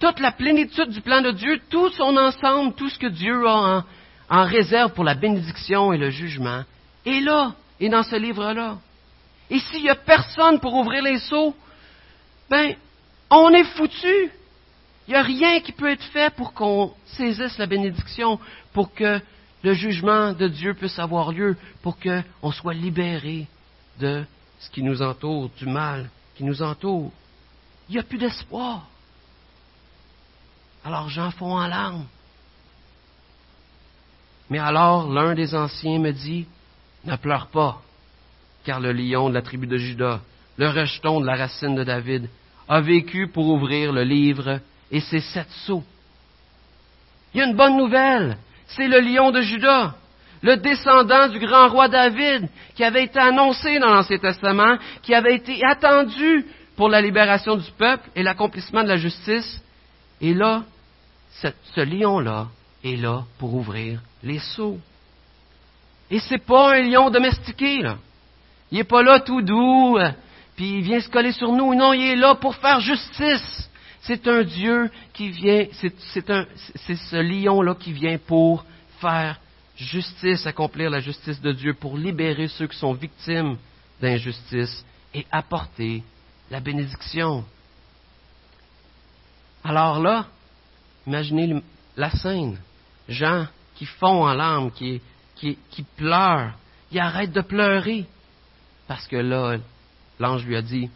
toute 0.00 0.20
la 0.20 0.32
plénitude 0.32 0.90
du 0.90 1.00
plan 1.00 1.20
de 1.20 1.30
Dieu, 1.32 1.60
tout 1.68 1.90
son 1.90 2.16
ensemble, 2.16 2.74
tout 2.74 2.88
ce 2.88 2.98
que 2.98 3.08
Dieu 3.08 3.46
a 3.46 3.84
en, 4.28 4.44
réserve 4.44 4.92
pour 4.92 5.04
la 5.04 5.14
bénédiction 5.14 5.92
et 5.92 5.98
le 5.98 6.10
jugement, 6.10 6.62
est 7.04 7.20
là, 7.20 7.54
et 7.80 7.88
dans 7.88 8.02
ce 8.02 8.16
livre-là. 8.16 8.78
Et 9.50 9.58
s'il 9.58 9.82
n'y 9.82 9.90
a 9.90 9.96
personne 9.96 10.60
pour 10.60 10.74
ouvrir 10.74 11.02
les 11.02 11.18
seaux, 11.18 11.54
ben, 12.48 12.74
on 13.30 13.52
est 13.52 13.64
foutu. 13.64 14.30
Il 15.06 15.12
n'y 15.12 15.16
a 15.16 15.22
rien 15.22 15.60
qui 15.60 15.72
peut 15.72 15.90
être 15.90 16.04
fait 16.04 16.32
pour 16.34 16.52
qu'on 16.52 16.92
saisisse 17.04 17.58
la 17.58 17.66
bénédiction, 17.66 18.38
pour 18.72 18.94
que 18.94 19.20
le 19.62 19.74
jugement 19.74 20.32
de 20.32 20.48
Dieu 20.48 20.74
puisse 20.74 20.98
avoir 20.98 21.32
lieu, 21.32 21.56
pour 21.82 21.98
qu'on 21.98 22.52
soit 22.52 22.74
libéré 22.74 23.46
de 23.98 24.24
ce 24.60 24.70
qui 24.70 24.82
nous 24.82 25.02
entoure, 25.02 25.50
du 25.58 25.66
mal 25.66 26.08
qui 26.36 26.44
nous 26.44 26.62
entoure. 26.62 27.12
Il 27.88 27.94
n'y 27.94 27.98
a 27.98 28.04
plus 28.04 28.18
d'espoir. 28.18 28.86
Alors 30.84 31.08
Jean 31.08 31.30
fond 31.30 31.58
en 31.58 31.66
larmes. 31.66 32.06
Mais 34.48 34.58
alors 34.58 35.10
l'un 35.10 35.34
des 35.34 35.54
anciens 35.54 35.98
me 35.98 36.12
dit, 36.12 36.46
ne 37.04 37.16
pleure 37.16 37.48
pas, 37.48 37.82
car 38.64 38.80
le 38.80 38.92
lion 38.92 39.28
de 39.28 39.34
la 39.34 39.42
tribu 39.42 39.66
de 39.66 39.76
Judas, 39.76 40.20
le 40.56 40.68
rejeton 40.68 41.20
de 41.20 41.26
la 41.26 41.36
racine 41.36 41.74
de 41.74 41.84
David, 41.84 42.28
a 42.68 42.80
vécu 42.80 43.28
pour 43.28 43.48
ouvrir 43.48 43.92
le 43.92 44.04
livre 44.04 44.60
et 44.90 45.00
ses 45.00 45.20
sept 45.20 45.48
sceaux. 45.64 45.84
Il 47.32 47.38
y 47.38 47.42
a 47.42 47.46
une 47.46 47.56
bonne 47.56 47.76
nouvelle, 47.76 48.36
c'est 48.66 48.88
le 48.88 49.00
lion 49.00 49.30
de 49.30 49.40
Judas, 49.40 49.94
le 50.42 50.56
descendant 50.56 51.28
du 51.28 51.38
grand 51.38 51.68
roi 51.68 51.88
David, 51.88 52.48
qui 52.74 52.84
avait 52.84 53.04
été 53.04 53.18
annoncé 53.18 53.78
dans 53.78 53.92
l'Ancien 53.92 54.18
Testament, 54.18 54.78
qui 55.02 55.14
avait 55.14 55.36
été 55.36 55.64
attendu 55.64 56.46
pour 56.76 56.88
la 56.88 57.00
libération 57.00 57.56
du 57.56 57.70
peuple 57.72 58.08
et 58.16 58.22
l'accomplissement 58.22 58.82
de 58.82 58.88
la 58.88 58.96
justice, 58.96 59.62
et 60.20 60.34
là, 60.34 60.62
ce 61.32 61.80
lion-là 61.80 62.48
est 62.84 62.96
là 62.96 63.24
pour 63.38 63.54
ouvrir 63.54 64.00
les 64.22 64.38
seaux. 64.38 64.78
Et 66.10 66.18
c'est 66.18 66.44
pas 66.44 66.74
un 66.74 66.82
lion 66.82 67.10
domestiqué, 67.10 67.82
là. 67.82 67.96
Il 68.70 68.78
n'est 68.78 68.84
pas 68.84 69.02
là 69.02 69.20
tout 69.20 69.42
doux, 69.42 69.96
euh, 69.98 70.10
puis 70.56 70.78
il 70.78 70.82
vient 70.82 71.00
se 71.00 71.08
coller 71.08 71.32
sur 71.32 71.52
nous. 71.52 71.74
Non, 71.74 71.92
il 71.92 72.02
est 72.02 72.16
là 72.16 72.34
pour 72.34 72.54
faire 72.56 72.80
justice. 72.80 73.69
C'est 74.02 74.26
un 74.28 74.42
Dieu 74.42 74.90
qui 75.12 75.28
vient, 75.28 75.66
c'est 75.72 76.96
ce 76.96 77.16
lion-là 77.20 77.74
qui 77.74 77.92
vient 77.92 78.18
pour 78.18 78.64
faire 79.00 79.38
justice, 79.76 80.46
accomplir 80.46 80.90
la 80.90 81.00
justice 81.00 81.40
de 81.40 81.52
Dieu, 81.52 81.74
pour 81.74 81.96
libérer 81.96 82.48
ceux 82.48 82.66
qui 82.66 82.78
sont 82.78 82.94
victimes 82.94 83.56
d'injustice 84.00 84.84
et 85.14 85.26
apporter 85.30 86.02
la 86.50 86.60
bénédiction. 86.60 87.44
Alors 89.64 90.00
là, 90.00 90.26
imaginez 91.06 91.62
la 91.96 92.10
scène. 92.10 92.58
Jean 93.08 93.46
qui 93.74 93.86
fond 93.86 94.24
en 94.26 94.34
larmes, 94.34 94.70
qui, 94.70 95.00
qui, 95.36 95.58
qui 95.70 95.82
pleure. 95.82 96.52
Il 96.92 96.98
arrête 96.98 97.32
de 97.32 97.40
pleurer. 97.40 98.04
Parce 98.86 99.06
que 99.06 99.16
là, 99.16 99.56
l'ange 100.18 100.44
lui 100.44 100.56
a 100.56 100.62
dit 100.62 100.90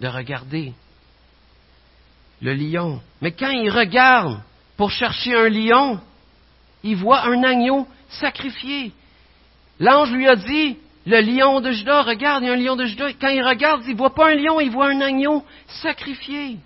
de 0.00 0.06
regarder 0.06 0.72
le 2.40 2.54
lion. 2.54 3.00
Mais 3.20 3.32
quand 3.32 3.50
il 3.50 3.70
regarde 3.70 4.40
pour 4.76 4.90
chercher 4.90 5.34
un 5.34 5.48
lion, 5.48 6.00
il 6.82 6.96
voit 6.96 7.24
un 7.26 7.42
agneau 7.42 7.86
sacrifié. 8.08 8.92
L'ange 9.80 10.12
lui 10.12 10.28
a 10.28 10.36
dit, 10.36 10.76
le 11.06 11.20
lion 11.20 11.60
de 11.60 11.70
Judas, 11.70 12.02
regarde, 12.02 12.42
il 12.42 12.46
y 12.46 12.50
a 12.50 12.54
un 12.54 12.56
lion 12.56 12.76
de 12.76 12.84
Judas. 12.84 13.12
Quand 13.20 13.28
il 13.28 13.42
regarde, 13.42 13.82
il 13.86 13.92
ne 13.92 13.98
voit 13.98 14.14
pas 14.14 14.30
un 14.30 14.34
lion, 14.34 14.60
il 14.60 14.70
voit 14.70 14.88
un 14.88 15.00
agneau 15.00 15.44
sacrifié. 15.66 16.58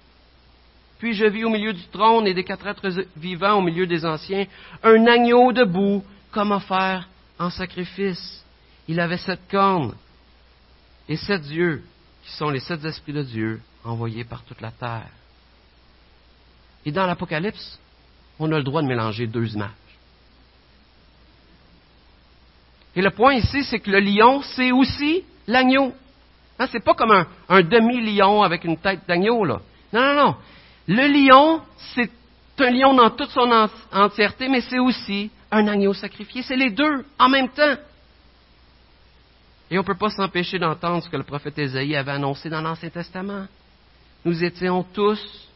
Puis 0.99 1.15
je 1.15 1.25
vis 1.25 1.45
au 1.45 1.51
milieu 1.51 1.73
du 1.73 1.83
trône 1.89 2.27
et 2.27 2.35
des 2.35 2.45
quatre 2.45 2.67
êtres 2.67 3.07
vivants 3.17 3.59
au 3.59 3.63
milieu 3.63 3.87
des 3.87 4.05
anciens, 4.05 4.47
un 4.83 5.07
agneau 5.07 5.53
debout, 5.53 6.05
comme 6.31 6.53
offert 6.53 7.09
en 7.39 7.51
sacrifice. 7.51 8.45
Il 8.87 9.01
avait 9.01 9.17
sept 9.17 9.41
cornes 9.51 9.95
et 11.09 11.17
sept 11.17 11.47
yeux, 11.49 11.83
qui 12.25 12.33
sont 12.33 12.51
les 12.51 12.61
sept 12.61 12.85
esprits 12.85 13.13
de 13.13 13.23
Dieu 13.23 13.61
envoyés 13.85 14.25
par 14.25 14.43
toute 14.45 14.61
la 14.61 14.71
terre. 14.71 15.11
Et 16.85 16.93
dans 16.93 17.07
l'Apocalypse, 17.07 17.79
on 18.39 18.51
a 18.53 18.59
le 18.59 18.65
droit 18.65 18.83
de 18.83 18.87
mélanger 18.87 19.27
deux 19.27 19.55
images. 19.55 19.71
Et 22.97 23.03
le 23.03 23.11
point 23.11 23.35
ici, 23.35 23.63
c'est 23.65 23.79
que 23.79 23.91
le 23.91 24.01
lion, 24.01 24.43
c'est 24.43 24.73
aussi 24.73 25.23
l'agneau. 25.47 25.93
Hein, 26.59 26.67
c'est 26.73 26.85
pas 26.85 26.95
comme 26.95 27.13
un, 27.13 27.63
demi-lion 27.63 28.43
avec 28.43 28.65
une 28.65 28.79
tête 28.79 29.01
d'agneau, 29.07 29.45
là. 29.45 29.61
Non, 29.93 30.01
non, 30.03 30.15
non. 30.15 30.37
Le 30.89 31.07
lion, 31.07 31.63
c'est 31.95 32.11
un 32.59 32.71
lion 32.71 32.95
dans 32.95 33.11
toute 33.11 33.31
son 33.31 33.51
entièreté, 33.93 34.49
mais 34.49 34.61
c'est 34.61 34.79
aussi 34.79 35.31
un 35.51 35.67
agneau 35.67 35.95
sacrifié. 35.95 36.43
C'est 36.43 36.57
les 36.57 36.71
deux 36.71 37.05
en 37.19 37.29
même 37.29 37.49
temps. 37.49 37.77
Et 39.71 39.79
on 39.79 39.83
ne 39.83 39.87
peut 39.87 39.95
pas 39.95 40.11
s'empêcher 40.11 40.59
d'entendre 40.59 41.03
ce 41.03 41.09
que 41.09 41.17
le 41.17 41.23
prophète 41.23 41.59
Ésaïe 41.59 41.95
avait 41.95 42.13
annoncé 42.13 42.51
dans 42.51 42.61
l'Ancien 42.61 42.91
Testament. 42.91 43.47
Nous 44.25 44.45
étions 44.45 44.83
tous 44.83 45.50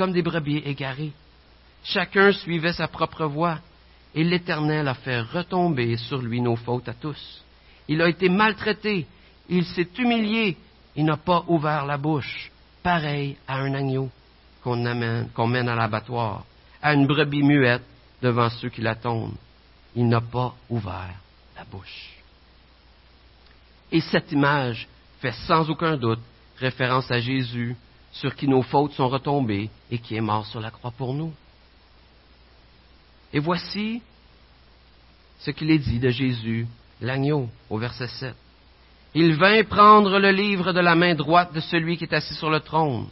comme 0.00 0.12
des 0.12 0.22
brebis 0.22 0.62
égarés. 0.64 1.12
Chacun 1.84 2.32
suivait 2.32 2.72
sa 2.72 2.88
propre 2.88 3.26
voie, 3.26 3.58
et 4.14 4.24
l'Éternel 4.24 4.88
a 4.88 4.94
fait 4.94 5.20
retomber 5.20 5.98
sur 5.98 6.22
lui 6.22 6.40
nos 6.40 6.56
fautes 6.56 6.88
à 6.88 6.94
tous. 6.94 7.44
Il 7.86 8.00
a 8.00 8.08
été 8.08 8.30
maltraité, 8.30 9.06
il 9.50 9.66
s'est 9.66 9.90
humilié, 9.98 10.56
il 10.96 11.04
n'a 11.04 11.18
pas 11.18 11.44
ouvert 11.48 11.84
la 11.84 11.98
bouche, 11.98 12.50
pareil 12.82 13.36
à 13.46 13.58
un 13.58 13.74
agneau 13.74 14.08
qu'on 14.62 15.46
mène 15.46 15.68
à 15.68 15.74
l'abattoir, 15.74 16.46
à 16.80 16.94
une 16.94 17.06
brebis 17.06 17.42
muette 17.42 17.84
devant 18.22 18.48
ceux 18.48 18.70
qui 18.70 18.80
l'attendent. 18.80 19.36
Il 19.94 20.08
n'a 20.08 20.22
pas 20.22 20.54
ouvert 20.70 21.14
la 21.54 21.64
bouche. 21.64 22.16
Et 23.92 24.00
cette 24.00 24.32
image 24.32 24.88
fait 25.20 25.34
sans 25.46 25.68
aucun 25.68 25.98
doute 25.98 26.22
référence 26.56 27.10
à 27.10 27.20
Jésus, 27.20 27.76
sur 28.12 28.34
qui 28.34 28.48
nos 28.48 28.62
fautes 28.62 28.92
sont 28.92 29.08
retombées 29.08 29.70
et 29.90 29.98
qui 29.98 30.16
est 30.16 30.20
mort 30.20 30.46
sur 30.46 30.60
la 30.60 30.70
croix 30.70 30.90
pour 30.90 31.14
nous. 31.14 31.32
Et 33.32 33.38
voici 33.38 34.02
ce 35.38 35.50
qu'il 35.50 35.70
est 35.70 35.78
dit 35.78 36.00
de 36.00 36.10
Jésus, 36.10 36.66
l'agneau, 37.00 37.48
au 37.68 37.78
verset 37.78 38.08
7. 38.08 38.34
Il 39.14 39.34
vint 39.34 39.64
prendre 39.64 40.18
le 40.18 40.30
livre 40.30 40.72
de 40.72 40.80
la 40.80 40.94
main 40.94 41.14
droite 41.14 41.52
de 41.52 41.60
celui 41.60 41.96
qui 41.96 42.04
est 42.04 42.14
assis 42.14 42.34
sur 42.34 42.50
le 42.50 42.60
trône. 42.60 43.06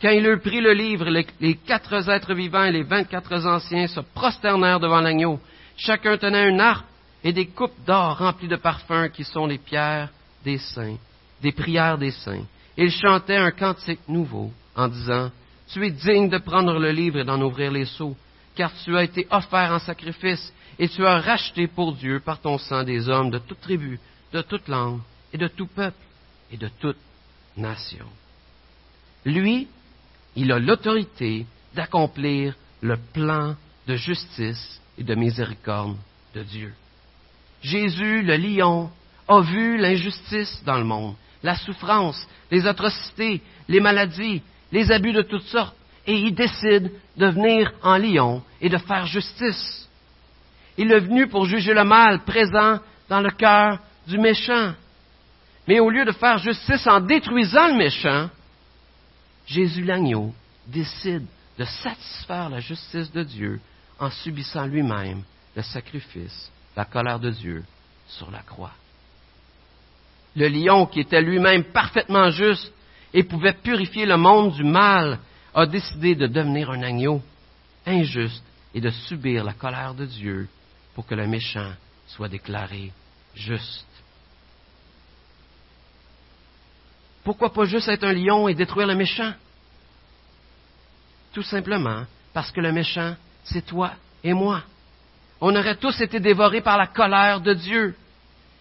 Quand 0.00 0.10
il 0.10 0.26
eut 0.26 0.38
pris 0.38 0.60
le 0.60 0.72
livre, 0.72 1.06
les, 1.06 1.54
quatre 1.54 2.08
êtres 2.08 2.34
vivants 2.34 2.64
et 2.64 2.72
les 2.72 2.82
vingt-quatre 2.82 3.46
anciens 3.46 3.88
se 3.88 4.00
prosternèrent 4.00 4.80
devant 4.80 5.00
l'agneau. 5.00 5.40
Chacun 5.76 6.16
tenait 6.16 6.48
une 6.48 6.60
harpe 6.60 6.86
et 7.24 7.32
des 7.32 7.46
coupes 7.46 7.84
d'or 7.86 8.18
remplies 8.18 8.48
de 8.48 8.56
parfums 8.56 9.10
qui 9.12 9.24
sont 9.24 9.46
les 9.46 9.58
pierres 9.58 10.10
des 10.44 10.58
saints, 10.58 10.96
des 11.42 11.52
prières 11.52 11.98
des 11.98 12.12
saints. 12.12 12.44
Ils 12.80 12.92
chantaient 12.92 13.36
un 13.36 13.50
cantique 13.50 14.08
nouveau 14.08 14.52
en 14.76 14.86
disant, 14.86 15.32
Tu 15.72 15.84
es 15.84 15.90
digne 15.90 16.28
de 16.28 16.38
prendre 16.38 16.78
le 16.78 16.92
livre 16.92 17.18
et 17.18 17.24
d'en 17.24 17.42
ouvrir 17.42 17.72
les 17.72 17.86
seaux, 17.86 18.16
car 18.54 18.72
tu 18.84 18.96
as 18.96 19.02
été 19.02 19.26
offert 19.30 19.72
en 19.72 19.80
sacrifice 19.80 20.52
et 20.78 20.88
tu 20.88 21.04
as 21.04 21.18
racheté 21.18 21.66
pour 21.66 21.92
Dieu 21.94 22.20
par 22.20 22.40
ton 22.40 22.56
sang 22.56 22.84
des 22.84 23.08
hommes 23.08 23.30
de 23.30 23.38
toute 23.38 23.60
tribu, 23.60 23.98
de 24.32 24.42
toute 24.42 24.68
langue 24.68 25.00
et 25.32 25.38
de 25.38 25.48
tout 25.48 25.66
peuple 25.66 25.98
et 26.52 26.56
de 26.56 26.68
toute 26.80 26.96
nation. 27.56 28.06
Lui, 29.24 29.66
il 30.36 30.52
a 30.52 30.60
l'autorité 30.60 31.46
d'accomplir 31.74 32.54
le 32.80 32.96
plan 33.12 33.56
de 33.88 33.96
justice 33.96 34.80
et 34.96 35.02
de 35.02 35.16
miséricorde 35.16 35.96
de 36.32 36.44
Dieu. 36.44 36.72
Jésus, 37.60 38.22
le 38.22 38.36
lion, 38.36 38.88
a 39.26 39.40
vu 39.40 39.78
l'injustice 39.78 40.62
dans 40.64 40.78
le 40.78 40.84
monde, 40.84 41.16
la 41.42 41.56
souffrance, 41.56 42.26
les 42.50 42.66
atrocités, 42.66 43.42
les 43.68 43.80
maladies, 43.80 44.42
les 44.72 44.90
abus 44.90 45.12
de 45.12 45.22
toutes 45.22 45.46
sortes, 45.46 45.76
et 46.06 46.14
il 46.14 46.34
décide 46.34 46.92
de 47.16 47.26
venir 47.26 47.72
en 47.82 47.98
lion 47.98 48.42
et 48.60 48.68
de 48.68 48.78
faire 48.78 49.06
justice. 49.06 49.88
Il 50.76 50.90
est 50.92 51.00
venu 51.00 51.26
pour 51.26 51.44
juger 51.44 51.74
le 51.74 51.84
mal 51.84 52.20
présent 52.24 52.78
dans 53.08 53.20
le 53.20 53.30
cœur 53.30 53.78
du 54.06 54.18
méchant. 54.18 54.72
Mais 55.66 55.80
au 55.80 55.90
lieu 55.90 56.04
de 56.04 56.12
faire 56.12 56.38
justice 56.38 56.86
en 56.86 57.00
détruisant 57.00 57.68
le 57.68 57.76
méchant, 57.76 58.30
Jésus 59.46 59.84
l'agneau 59.84 60.32
décide 60.66 61.26
de 61.58 61.64
satisfaire 61.64 62.48
la 62.48 62.60
justice 62.60 63.10
de 63.12 63.22
Dieu 63.22 63.60
en 63.98 64.10
subissant 64.10 64.66
lui-même 64.66 65.22
le 65.56 65.62
sacrifice, 65.62 66.50
la 66.76 66.84
colère 66.84 67.18
de 67.18 67.30
Dieu 67.30 67.64
sur 68.06 68.30
la 68.30 68.40
croix. 68.40 68.72
Le 70.38 70.46
lion, 70.46 70.86
qui 70.86 71.00
était 71.00 71.20
lui-même 71.20 71.64
parfaitement 71.64 72.30
juste 72.30 72.72
et 73.12 73.24
pouvait 73.24 73.54
purifier 73.54 74.06
le 74.06 74.16
monde 74.16 74.52
du 74.52 74.62
mal, 74.62 75.18
a 75.52 75.66
décidé 75.66 76.14
de 76.14 76.28
devenir 76.28 76.70
un 76.70 76.80
agneau 76.82 77.20
injuste 77.84 78.44
et 78.72 78.80
de 78.80 78.90
subir 78.90 79.42
la 79.42 79.52
colère 79.52 79.94
de 79.94 80.04
Dieu 80.06 80.48
pour 80.94 81.04
que 81.06 81.16
le 81.16 81.26
méchant 81.26 81.72
soit 82.06 82.28
déclaré 82.28 82.92
juste. 83.34 83.84
Pourquoi 87.24 87.52
pas 87.52 87.64
juste 87.64 87.88
être 87.88 88.04
un 88.04 88.12
lion 88.12 88.46
et 88.46 88.54
détruire 88.54 88.86
le 88.86 88.94
méchant? 88.94 89.32
Tout 91.32 91.42
simplement 91.42 92.04
parce 92.32 92.52
que 92.52 92.60
le 92.60 92.70
méchant, 92.70 93.16
c'est 93.42 93.66
toi 93.66 93.90
et 94.22 94.34
moi. 94.34 94.62
On 95.40 95.56
aurait 95.56 95.76
tous 95.76 96.00
été 96.00 96.20
dévorés 96.20 96.60
par 96.60 96.78
la 96.78 96.86
colère 96.86 97.40
de 97.40 97.54
Dieu. 97.54 97.96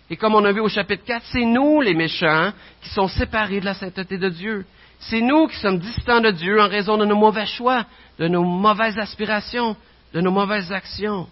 Et 0.10 0.16
comme 0.16 0.36
on 0.36 0.46
a 0.46 0.52
vu 0.52 0.62
au 0.62 0.70
chapitre 0.70 1.04
4, 1.06 1.26
c'est 1.32 1.46
nous 1.46 1.82
les 1.82 1.94
méchants 1.94 2.52
qui 2.82 2.90
sont 2.90 3.08
séparés 3.08 3.60
de 3.60 3.66
la 3.66 3.74
sainteté 3.74 4.18
de 4.18 4.30
Dieu. 4.30 4.66
C'est 5.00 5.22
nous 5.22 5.48
qui 5.48 5.58
sommes 5.58 5.80
distants 5.80 6.22
de 6.22 6.32
Dieu 6.32 6.62
en 6.62 6.68
raison 6.68 6.98
de 6.98 7.06
nos 7.06 7.16
mauvais 7.16 7.46
choix, 7.46 7.86
de 8.18 8.28
nos 8.28 8.44
mauvaises 8.44 8.98
aspirations, 8.98 9.76
de 10.14 10.22
nos 10.22 10.32
mauvaises 10.32 10.72
actions. 10.72 11.28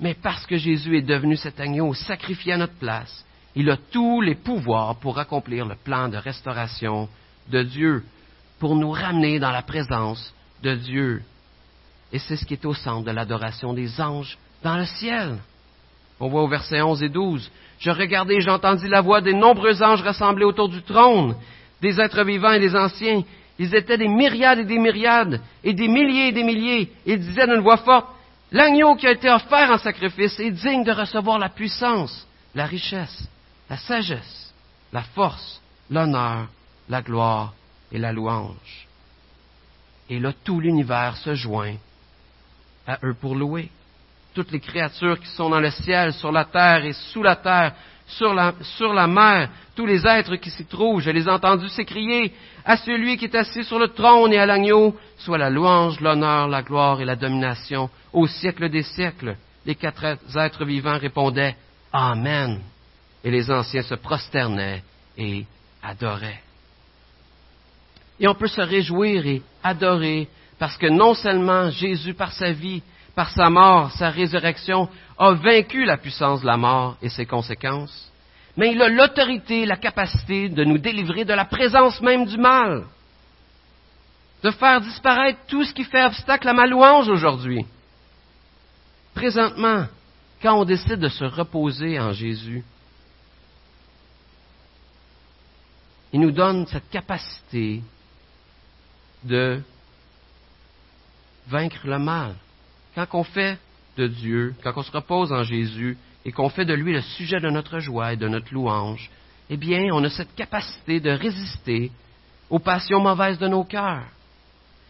Mais 0.00 0.14
parce 0.14 0.44
que 0.44 0.56
Jésus 0.56 0.98
est 0.98 1.02
devenu 1.02 1.36
cet 1.36 1.60
agneau 1.60 1.94
sacrifié 1.94 2.54
à 2.54 2.58
notre 2.58 2.74
place, 2.74 3.24
il 3.54 3.70
a 3.70 3.76
tous 3.76 4.20
les 4.20 4.34
pouvoirs 4.34 4.96
pour 4.96 5.18
accomplir 5.18 5.64
le 5.64 5.76
plan 5.76 6.08
de 6.08 6.16
restauration 6.16 7.08
de 7.50 7.62
Dieu, 7.62 8.02
pour 8.58 8.74
nous 8.74 8.90
ramener 8.90 9.38
dans 9.38 9.52
la 9.52 9.62
présence 9.62 10.34
de 10.62 10.74
Dieu. 10.74 11.22
Et 12.12 12.18
c'est 12.18 12.36
ce 12.36 12.44
qui 12.44 12.54
est 12.54 12.64
au 12.64 12.74
centre 12.74 13.04
de 13.04 13.12
l'adoration 13.12 13.72
des 13.72 14.00
anges 14.00 14.36
dans 14.62 14.76
le 14.76 14.86
ciel. 14.86 15.38
On 16.20 16.28
voit 16.28 16.42
au 16.42 16.48
verset 16.48 16.80
11 16.80 17.02
et 17.02 17.08
12, 17.08 17.50
Je 17.78 17.90
regardai 17.90 18.34
et 18.36 18.40
j'entendis 18.40 18.88
la 18.88 19.00
voix 19.00 19.20
des 19.20 19.34
nombreux 19.34 19.82
anges 19.82 20.02
rassemblés 20.02 20.44
autour 20.44 20.68
du 20.68 20.82
trône, 20.82 21.34
des 21.82 22.00
êtres 22.00 22.24
vivants 22.24 22.52
et 22.52 22.60
des 22.60 22.76
anciens. 22.76 23.22
Ils 23.58 23.74
étaient 23.74 23.98
des 23.98 24.08
myriades 24.08 24.60
et 24.60 24.64
des 24.64 24.78
myriades, 24.78 25.40
et 25.62 25.72
des 25.72 25.88
milliers 25.88 26.28
et 26.28 26.32
des 26.32 26.44
milliers. 26.44 26.90
Ils 27.06 27.18
disaient 27.18 27.46
d'une 27.46 27.62
voix 27.62 27.78
forte, 27.78 28.08
L'agneau 28.52 28.94
qui 28.94 29.08
a 29.08 29.10
été 29.10 29.28
offert 29.28 29.70
en 29.70 29.78
sacrifice 29.78 30.38
est 30.38 30.52
digne 30.52 30.84
de 30.84 30.92
recevoir 30.92 31.40
la 31.40 31.48
puissance, 31.48 32.24
la 32.54 32.66
richesse, 32.66 33.28
la 33.68 33.76
sagesse, 33.76 34.54
la 34.92 35.02
force, 35.02 35.60
l'honneur, 35.90 36.46
la 36.88 37.02
gloire 37.02 37.52
et 37.90 37.98
la 37.98 38.12
louange. 38.12 38.86
Et 40.08 40.20
là, 40.20 40.32
tout 40.44 40.60
l'univers 40.60 41.16
se 41.16 41.34
joint 41.34 41.74
à 42.86 42.98
eux 43.02 43.14
pour 43.14 43.34
louer. 43.34 43.70
Toutes 44.34 44.50
les 44.50 44.60
créatures 44.60 45.20
qui 45.20 45.28
sont 45.28 45.48
dans 45.48 45.60
le 45.60 45.70
ciel, 45.70 46.12
sur 46.12 46.32
la 46.32 46.44
terre 46.44 46.84
et 46.84 46.92
sous 46.92 47.22
la 47.22 47.36
terre, 47.36 47.72
sur 48.06 48.34
la, 48.34 48.52
sur 48.76 48.92
la 48.92 49.06
mer, 49.06 49.48
tous 49.74 49.86
les 49.86 50.06
êtres 50.06 50.36
qui 50.36 50.50
s'y 50.50 50.66
trouvent, 50.66 51.00
je 51.00 51.10
les 51.10 51.24
ai 51.24 51.30
entendus 51.30 51.68
s'écrier 51.68 52.32
à 52.64 52.76
celui 52.76 53.16
qui 53.16 53.26
est 53.26 53.34
assis 53.34 53.64
sur 53.64 53.78
le 53.78 53.88
trône 53.88 54.32
et 54.32 54.38
à 54.38 54.46
l'agneau, 54.46 54.96
soit 55.18 55.38
la 55.38 55.50
louange, 55.50 56.00
l'honneur, 56.00 56.48
la 56.48 56.62
gloire 56.62 57.00
et 57.00 57.04
la 57.04 57.16
domination 57.16 57.88
au 58.12 58.26
siècle 58.26 58.68
des 58.68 58.82
siècles. 58.82 59.36
Les 59.64 59.74
quatre 59.74 60.18
êtres 60.36 60.64
vivants 60.64 60.98
répondaient 60.98 61.56
Amen. 61.92 62.60
Et 63.22 63.30
les 63.30 63.50
anciens 63.50 63.82
se 63.82 63.94
prosternaient 63.94 64.82
et 65.16 65.46
adoraient. 65.82 66.42
Et 68.20 68.28
on 68.28 68.34
peut 68.34 68.48
se 68.48 68.60
réjouir 68.60 69.26
et 69.26 69.42
adorer 69.62 70.28
parce 70.58 70.76
que 70.76 70.86
non 70.86 71.14
seulement 71.14 71.70
Jésus, 71.70 72.14
par 72.14 72.32
sa 72.32 72.52
vie, 72.52 72.82
par 73.14 73.30
sa 73.30 73.48
mort, 73.50 73.92
sa 73.92 74.10
résurrection, 74.10 74.88
a 75.18 75.32
vaincu 75.32 75.84
la 75.84 75.96
puissance 75.96 76.40
de 76.40 76.46
la 76.46 76.56
mort 76.56 76.96
et 77.00 77.08
ses 77.08 77.26
conséquences, 77.26 78.10
mais 78.56 78.72
il 78.72 78.82
a 78.82 78.88
l'autorité, 78.88 79.66
la 79.66 79.76
capacité 79.76 80.48
de 80.48 80.64
nous 80.64 80.78
délivrer 80.78 81.24
de 81.24 81.32
la 81.32 81.44
présence 81.44 82.00
même 82.00 82.26
du 82.26 82.36
mal, 82.36 82.84
de 84.42 84.50
faire 84.50 84.80
disparaître 84.80 85.40
tout 85.48 85.64
ce 85.64 85.72
qui 85.72 85.84
fait 85.84 86.04
obstacle 86.04 86.48
à 86.48 86.52
ma 86.52 86.66
louange 86.66 87.08
aujourd'hui. 87.08 87.64
Présentement, 89.14 89.86
quand 90.42 90.60
on 90.60 90.64
décide 90.64 91.00
de 91.00 91.08
se 91.08 91.24
reposer 91.24 91.98
en 91.98 92.12
Jésus, 92.12 92.64
il 96.12 96.20
nous 96.20 96.32
donne 96.32 96.66
cette 96.66 96.90
capacité 96.90 97.82
de 99.24 99.60
vaincre 101.48 101.80
le 101.84 101.98
mal. 101.98 102.34
Quand 102.94 103.06
on 103.12 103.24
fait 103.24 103.58
de 103.96 104.06
Dieu, 104.06 104.54
quand 104.62 104.72
on 104.76 104.82
se 104.82 104.92
repose 104.92 105.32
en 105.32 105.42
Jésus 105.42 105.96
et 106.24 106.32
qu'on 106.32 106.48
fait 106.48 106.64
de 106.64 106.74
lui 106.74 106.92
le 106.92 107.02
sujet 107.02 107.40
de 107.40 107.50
notre 107.50 107.78
joie 107.80 108.12
et 108.12 108.16
de 108.16 108.28
notre 108.28 108.52
louange, 108.52 109.10
eh 109.50 109.56
bien, 109.56 109.92
on 109.92 110.02
a 110.04 110.10
cette 110.10 110.34
capacité 110.34 111.00
de 111.00 111.10
résister 111.10 111.90
aux 112.50 112.58
passions 112.58 113.00
mauvaises 113.00 113.38
de 113.38 113.48
nos 113.48 113.64
cœurs. 113.64 114.06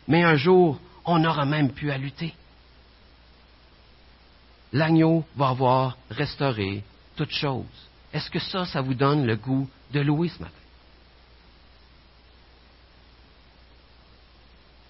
Mais 0.06 0.22
un 0.22 0.36
jour, 0.36 0.78
on 1.04 1.18
n'aura 1.18 1.44
même 1.44 1.72
plus 1.72 1.90
à 1.90 1.98
lutter. 1.98 2.34
L'agneau 4.72 5.24
va 5.36 5.48
avoir 5.48 5.96
restauré 6.10 6.82
toutes 7.16 7.30
choses. 7.30 7.64
Est-ce 8.12 8.30
que 8.30 8.38
ça, 8.38 8.64
ça 8.66 8.80
vous 8.80 8.94
donne 8.94 9.26
le 9.26 9.36
goût 9.36 9.68
de 9.92 10.00
louer 10.00 10.28
ce 10.28 10.40
matin? 10.40 10.54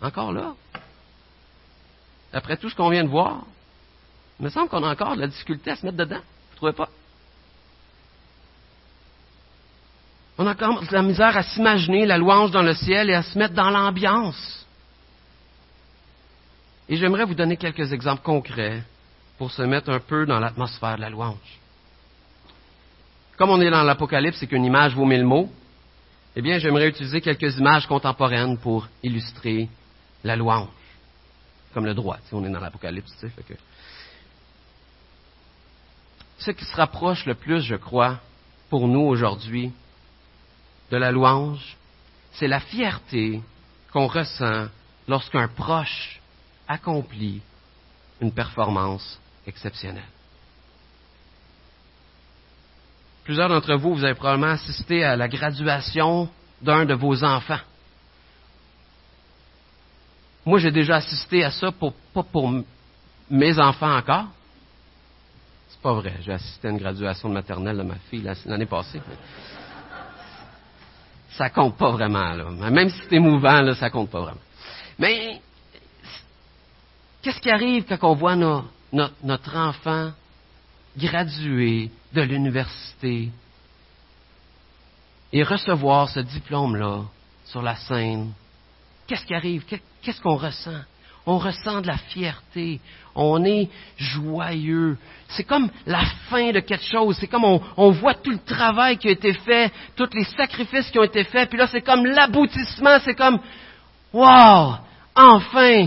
Encore 0.03 0.33
là? 0.33 0.55
Après 2.35 2.57
tout 2.57 2.69
ce 2.69 2.75
qu'on 2.75 2.91
vient 2.91 3.05
de 3.05 3.09
voir, 3.09 3.43
il 4.41 4.45
me 4.45 4.51
semble 4.51 4.69
qu'on 4.69 4.83
a 4.83 4.91
encore 4.91 5.15
de 5.15 5.21
la 5.21 5.29
difficulté 5.29 5.71
à 5.71 5.77
se 5.77 5.87
mettre 5.87 5.99
dedans. 5.99 6.17
Vous 6.17 6.53
ne 6.53 6.57
trouvez 6.57 6.73
pas? 6.73 6.89
On 10.37 10.47
a 10.49 10.51
encore 10.51 10.83
de 10.83 10.93
la 10.93 11.03
misère 11.03 11.37
à 11.37 11.45
s'imaginer 11.45 12.07
la 12.07 12.19
louange 12.19 12.51
dans 12.51 12.63
le 12.63 12.75
ciel 12.75 13.09
et 13.09 13.15
à 13.15 13.23
se 13.23 13.39
mettre 13.39 13.55
dans 13.55 13.71
l'ambiance. 13.71 14.67
Et 16.89 16.97
j'aimerais 16.97 17.25
vous 17.25 17.35
donner 17.35 17.57
quelques 17.57 17.93
exemples 17.93 18.23
concrets 18.23 18.83
pour 19.39 19.53
se 19.53 19.63
mettre 19.63 19.91
un 19.91 20.01
peu 20.01 20.27
dans 20.27 20.41
l'atmosphère 20.41 20.97
de 20.97 21.03
la 21.03 21.11
louange. 21.11 21.61
Comme 23.37 23.51
on 23.51 23.61
est 23.61 23.71
dans 23.71 23.85
l'Apocalypse 23.85 24.43
et 24.43 24.47
qu'une 24.49 24.65
image 24.65 24.95
vaut 24.95 25.07
mille 25.07 25.25
mots, 25.25 25.51
eh 26.35 26.43
bien, 26.43 26.59
j'aimerais 26.59 26.89
utiliser 26.89 27.21
quelques 27.21 27.57
images 27.59 27.87
contemporaines 27.87 28.59
pour 28.59 28.89
illustrer 29.05 29.69
la 30.25 30.35
louange. 30.35 30.69
Comme 31.75 31.87
le 31.87 31.95
droit, 31.95 32.19
on 32.31 32.45
est 32.45 32.51
dans 32.51 32.61
l'Apocalypse. 32.61 33.13
Ce 36.39 36.51
qui 36.53 36.65
se 36.65 36.77
rapproche 36.77 37.27
le 37.27 37.35
plus, 37.35 37.63
je 37.63 37.75
crois, 37.75 38.21
pour 38.71 38.87
nous 38.87 39.01
aujourd'hui, 39.01 39.73
de 40.93 40.97
la 40.97 41.11
louange, 41.11 41.77
c'est 42.35 42.47
la 42.47 42.61
fierté 42.61 43.43
qu'on 43.93 44.07
ressent 44.07 44.69
lorsqu'un 45.09 45.49
proche 45.49 46.21
accomplit 46.69 47.43
une 48.21 48.33
performance 48.33 49.21
exceptionnelle. 49.47 50.03
Plusieurs 53.25 53.49
d'entre 53.49 53.75
vous, 53.75 53.95
vous 53.95 54.05
avez 54.05 54.15
probablement 54.15 54.53
assisté 54.53 55.03
à 55.03 55.17
la 55.17 55.29
graduation 55.29 56.29
d'un 56.63 56.85
de 56.85 56.95
vos 56.95 57.25
enfants. 57.25 57.61
Moi, 60.47 60.59
j'ai 60.59 60.71
déjà 60.71 60.97
assisté 60.97 61.43
à 61.43 61.51
ça, 61.51 61.73
pour, 61.73 61.95
pas 62.13 62.23
pour 62.23 62.53
mes 63.31 63.59
enfants 63.59 63.97
encore. 63.97 64.27
C'est 65.69 65.81
pas 65.81 65.95
vrai. 65.95 66.15
J'ai 66.23 66.33
assisté 66.33 66.69
à 66.69 66.71
une 66.71 66.79
graduation 66.79 67.29
de 67.29 67.35
maternelle 67.35 67.79
de 67.79 67.83
ma 67.83 67.97
fille 68.11 68.29
l'année 68.47 68.67
passée. 68.67 69.01
Ça 71.31 71.51
compte 71.51 71.77
pas 71.77 71.91
vraiment, 71.91 72.33
là. 72.33 72.71
Même 72.71 72.91
si 72.91 73.01
c'est 73.09 73.17
émouvant, 73.17 73.63
là, 73.63 73.75
ça 73.75 73.91
compte 73.91 74.11
pas 74.11 74.21
vraiment. 74.21 74.41
Mais 74.99 75.41
qu'est-ce 77.23 77.41
qui 77.41 77.51
arrive 77.51 77.85
quand 77.89 78.09
on 78.09 78.15
voit 78.15 78.37
notre 78.37 79.57
enfant 79.57 80.13
graduer 80.97 81.91
de 82.13 82.23
l'université 82.23 83.31
et 85.33 85.43
recevoir 85.43 86.09
ce 86.09 86.21
diplôme-là 86.21 87.03
sur 87.47 87.63
la 87.63 87.75
scène? 87.77 88.33
Qu'est-ce 89.07 89.25
qui 89.25 89.35
arrive? 89.35 89.65
Qu'est-ce 90.03 90.21
qu'on 90.21 90.37
ressent? 90.37 90.81
On 91.27 91.39
ressent 91.39 91.81
de 91.81 91.87
la 91.87 91.97
fierté. 91.97 92.81
On 93.15 93.45
est 93.45 93.69
joyeux. 93.97 94.99
C'est 95.29 95.45
comme 95.45 95.71
la 95.87 96.05
fin 96.29 96.53
de 96.53 96.61
quelque 96.61 96.85
chose. 96.85 97.17
C'est 97.19 97.29
comme 97.29 97.45
on, 97.45 97.91
voit 97.91 98.15
tout 98.15 98.31
le 98.31 98.39
travail 98.39 98.99
qui 98.99 99.09
a 99.09 99.13
été 99.13 99.33
fait, 99.33 99.73
tous 99.97 100.09
les 100.13 100.25
sacrifices 100.25 100.91
qui 100.91 100.99
ont 100.99 101.05
été 101.05 101.25
faits. 101.25 101.49
Puis 101.49 101.59
là, 101.59 101.67
c'est 101.67 101.83
comme 101.83 102.05
l'aboutissement. 102.05 102.99
C'est 103.05 103.15
comme, 103.15 103.39
wow! 104.13 104.77
Enfin, 105.15 105.87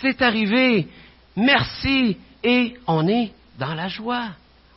c'est 0.00 0.22
arrivé. 0.22 0.88
Merci. 1.34 2.16
Et 2.44 2.76
on 2.86 3.08
est 3.08 3.32
dans 3.58 3.74
la 3.74 3.88
joie. 3.88 4.28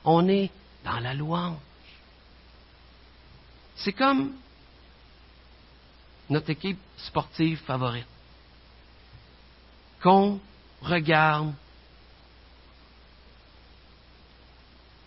On 0.03 0.27
est 0.27 0.49
dans 0.83 0.99
la 0.99 1.13
louange. 1.13 1.57
C'est 3.75 3.93
comme 3.93 4.33
notre 6.29 6.49
équipe 6.49 6.79
sportive 6.97 7.59
favorite. 7.65 8.05
Qu'on 10.01 10.39
regarde 10.81 11.53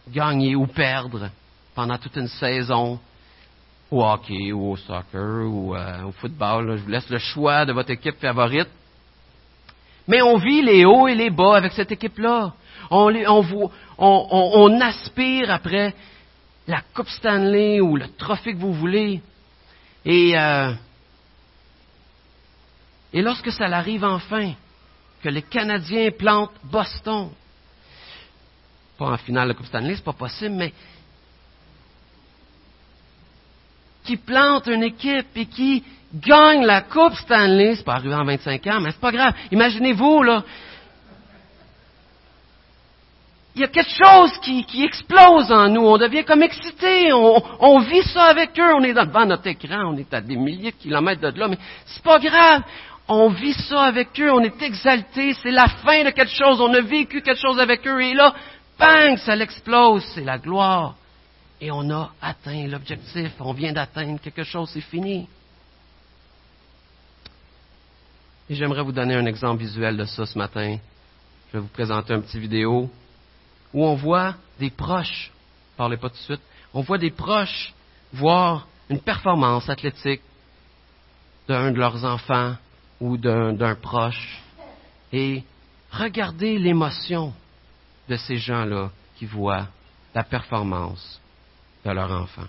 gagner 0.09 0.57
ou 0.57 0.67
perdre 0.67 1.31
pendant 1.75 1.97
toute 1.97 2.17
une 2.17 2.29
saison 2.29 2.99
au 3.91 4.03
hockey 4.05 4.53
ou 4.53 4.73
au 4.73 4.77
soccer 4.77 5.47
ou 5.47 5.75
euh, 5.75 6.05
au 6.05 6.13
football. 6.13 6.77
Je 6.77 6.83
vous 6.83 6.91
laisse 6.91 7.09
le 7.09 7.19
choix 7.19 7.65
de 7.65 7.73
votre 7.73 7.91
équipe 7.91 8.19
favorite. 8.19 8.69
Mais 10.09 10.23
on 10.23 10.37
vit 10.39 10.63
les 10.63 10.85
hauts 10.85 11.07
et 11.07 11.15
les 11.15 11.31
bas 11.31 11.57
avec 11.57 11.73
cette 11.73 11.93
équipe-là. 11.93 12.53
On, 12.91 13.15
on, 13.15 13.69
on, 13.99 14.81
aspire 14.81 15.51
après 15.51 15.95
la 16.67 16.83
Coupe 16.95 17.09
Stanley 17.09 17.81
ou 17.81 17.97
le 17.97 18.09
trophée 18.09 18.55
que 18.55 18.59
vous 18.59 18.73
voulez. 18.73 19.21
Et 20.05 20.37
euh, 20.37 20.73
Et 23.13 23.23
lorsque 23.23 23.53
ça 23.53 23.65
arrive 23.67 24.05
enfin, 24.05 24.53
que 25.23 25.29
les 25.29 25.43
Canadiens 25.43 26.11
plantent 26.11 26.53
Boston, 26.65 27.31
pas 28.99 29.07
en 29.07 29.17
finale 29.19 29.49
de 29.49 29.53
Coupe 29.55 29.67
Stanley, 29.67 29.97
c'est 29.97 30.05
pas 30.05 30.13
possible, 30.13 30.55
mais 30.55 30.73
qui 34.05 34.17
plante 34.17 34.67
une 34.67 34.83
équipe 34.83 35.29
et 35.37 35.47
qui 35.47 35.85
gagne 36.15 36.65
la 36.65 36.83
Coupe 36.83 37.15
Stanley, 37.15 37.77
c'est 37.77 37.85
pas 37.85 37.95
arrivé 37.95 38.15
en 38.15 38.25
25 38.25 38.67
ans, 38.67 38.81
mais 38.81 38.91
c'est 38.91 39.01
pas 39.01 39.13
grave. 39.13 39.35
Imaginez-vous, 39.51 40.23
là, 40.23 40.43
il 43.55 43.61
y 43.61 43.65
a 43.65 43.69
quelque 43.69 43.91
chose 43.91 44.39
qui, 44.41 44.83
explose 44.83 45.53
en 45.53 45.69
nous. 45.69 45.83
On 45.83 45.99
devient 45.99 46.25
comme 46.25 46.43
excité. 46.43 47.13
On, 47.13 47.81
vit 47.81 48.03
ça 48.03 48.25
avec 48.25 48.59
eux. 48.59 48.75
On 48.75 48.83
est 48.83 48.95
devant 48.95 49.27
notre 49.27 49.47
écran. 49.47 49.93
On 49.93 49.97
est 49.99 50.13
à 50.15 50.23
des 50.23 50.37
milliers 50.37 50.71
de 50.71 50.77
kilomètres 50.77 51.21
de 51.21 51.39
là. 51.39 51.49
Mais 51.49 51.59
c'est 51.85 52.03
pas 52.03 52.19
grave. 52.19 52.63
On 53.15 53.29
vit 53.29 53.53
ça 53.53 53.83
avec 53.83 54.19
eux. 54.21 54.33
On 54.33 54.41
est 54.41 54.63
exalté. 54.63 55.35
C'est 55.35 55.51
la 55.51 55.69
fin 55.69 56.05
de 56.05 56.11
quelque 56.11 56.33
chose. 56.33 56.61
On 56.61 56.73
a 56.73 56.81
vécu 56.81 57.21
quelque 57.21 57.41
chose 57.41 57.61
avec 57.61 57.87
eux. 57.87 58.01
Et 58.01 58.15
là, 58.15 58.35
bang, 58.79 59.19
ça 59.19 59.37
l'explose. 59.37 60.03
C'est 60.15 60.25
la 60.25 60.39
gloire. 60.39 60.97
Et 61.61 61.71
on 61.71 61.91
a 61.91 62.11
atteint 62.23 62.67
l'objectif. 62.67 63.33
On 63.41 63.53
vient 63.53 63.73
d'atteindre 63.73 64.19
quelque 64.21 64.45
chose. 64.45 64.71
C'est 64.73 64.81
fini. 64.81 65.29
Et 68.49 68.55
j'aimerais 68.55 68.83
vous 68.83 68.93
donner 68.93 69.15
un 69.15 69.27
exemple 69.27 69.63
visuel 69.63 69.97
de 69.97 70.05
ça 70.05 70.25
ce 70.25 70.39
matin. 70.39 70.79
Je 71.49 71.59
vais 71.59 71.61
vous 71.61 71.69
présenter 71.69 72.15
une 72.15 72.23
petite 72.23 72.41
vidéo 72.41 72.91
où 73.75 73.85
on 73.85 73.95
voit 73.95 74.35
des 74.59 74.71
proches, 74.71 75.31
parlez 75.77 75.97
pas 75.97 76.09
tout 76.09 76.17
de 76.17 76.23
suite, 76.23 76.41
on 76.75 76.81
voit 76.81 76.99
des 76.99 77.11
proches 77.11 77.73
voir 78.13 78.67
une 78.91 79.01
performance 79.01 79.69
athlétique 79.69 80.21
d'un 81.49 81.73
de 81.73 81.79
leurs 81.79 82.05
enfants 82.05 82.57
ou 83.03 83.17
d'un 83.17 83.75
proche 83.75 84.41
et 85.13 85.43
regardez 85.91 86.57
l'émotion 86.57 87.35
de 88.09 88.15
ces 88.17 88.37
gens-là 88.37 88.91
qui 89.17 89.27
voient 89.27 89.67
la 90.15 90.23
performance 90.23 91.21
de 91.85 91.91
leur 91.91 92.13
enfant. 92.13 92.47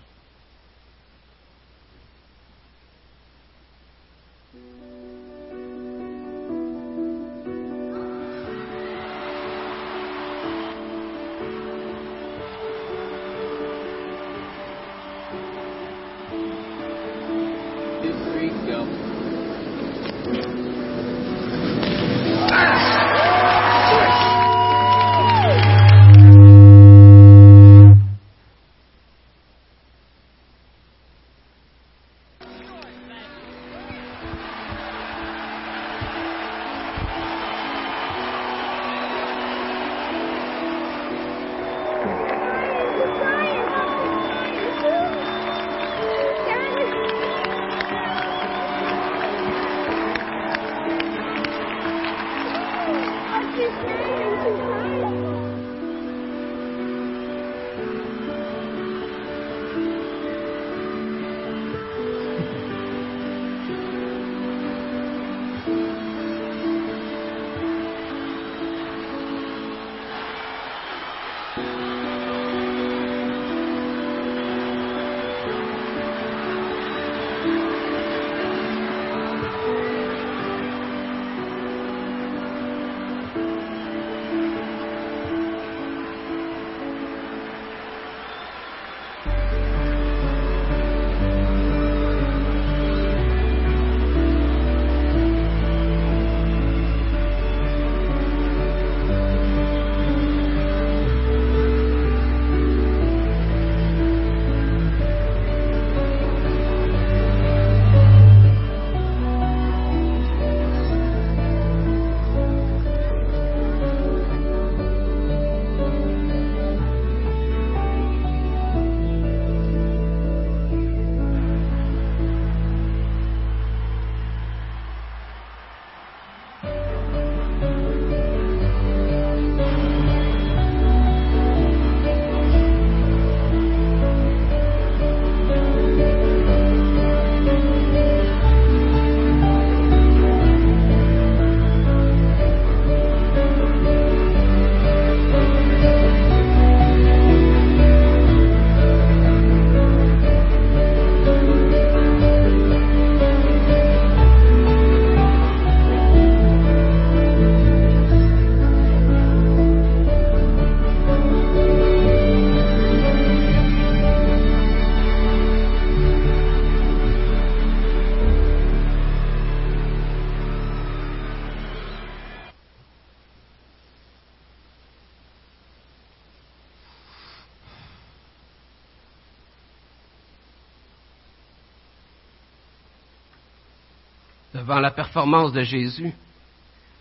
Devant 184.64 184.80
la 184.80 184.92
performance 184.92 185.52
de 185.52 185.62
Jésus? 185.62 186.14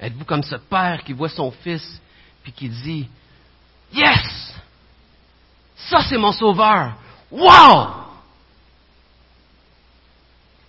Êtes-vous 0.00 0.24
comme 0.24 0.42
ce 0.42 0.56
père 0.56 1.02
qui 1.04 1.12
voit 1.12 1.28
son 1.28 1.52
fils 1.52 2.00
puis 2.42 2.52
qui 2.52 2.68
dit 2.68 3.08
Yes! 3.92 4.54
Ça, 5.76 6.02
c'est 6.08 6.18
mon 6.18 6.32
sauveur! 6.32 6.96
Wow! 7.30 8.02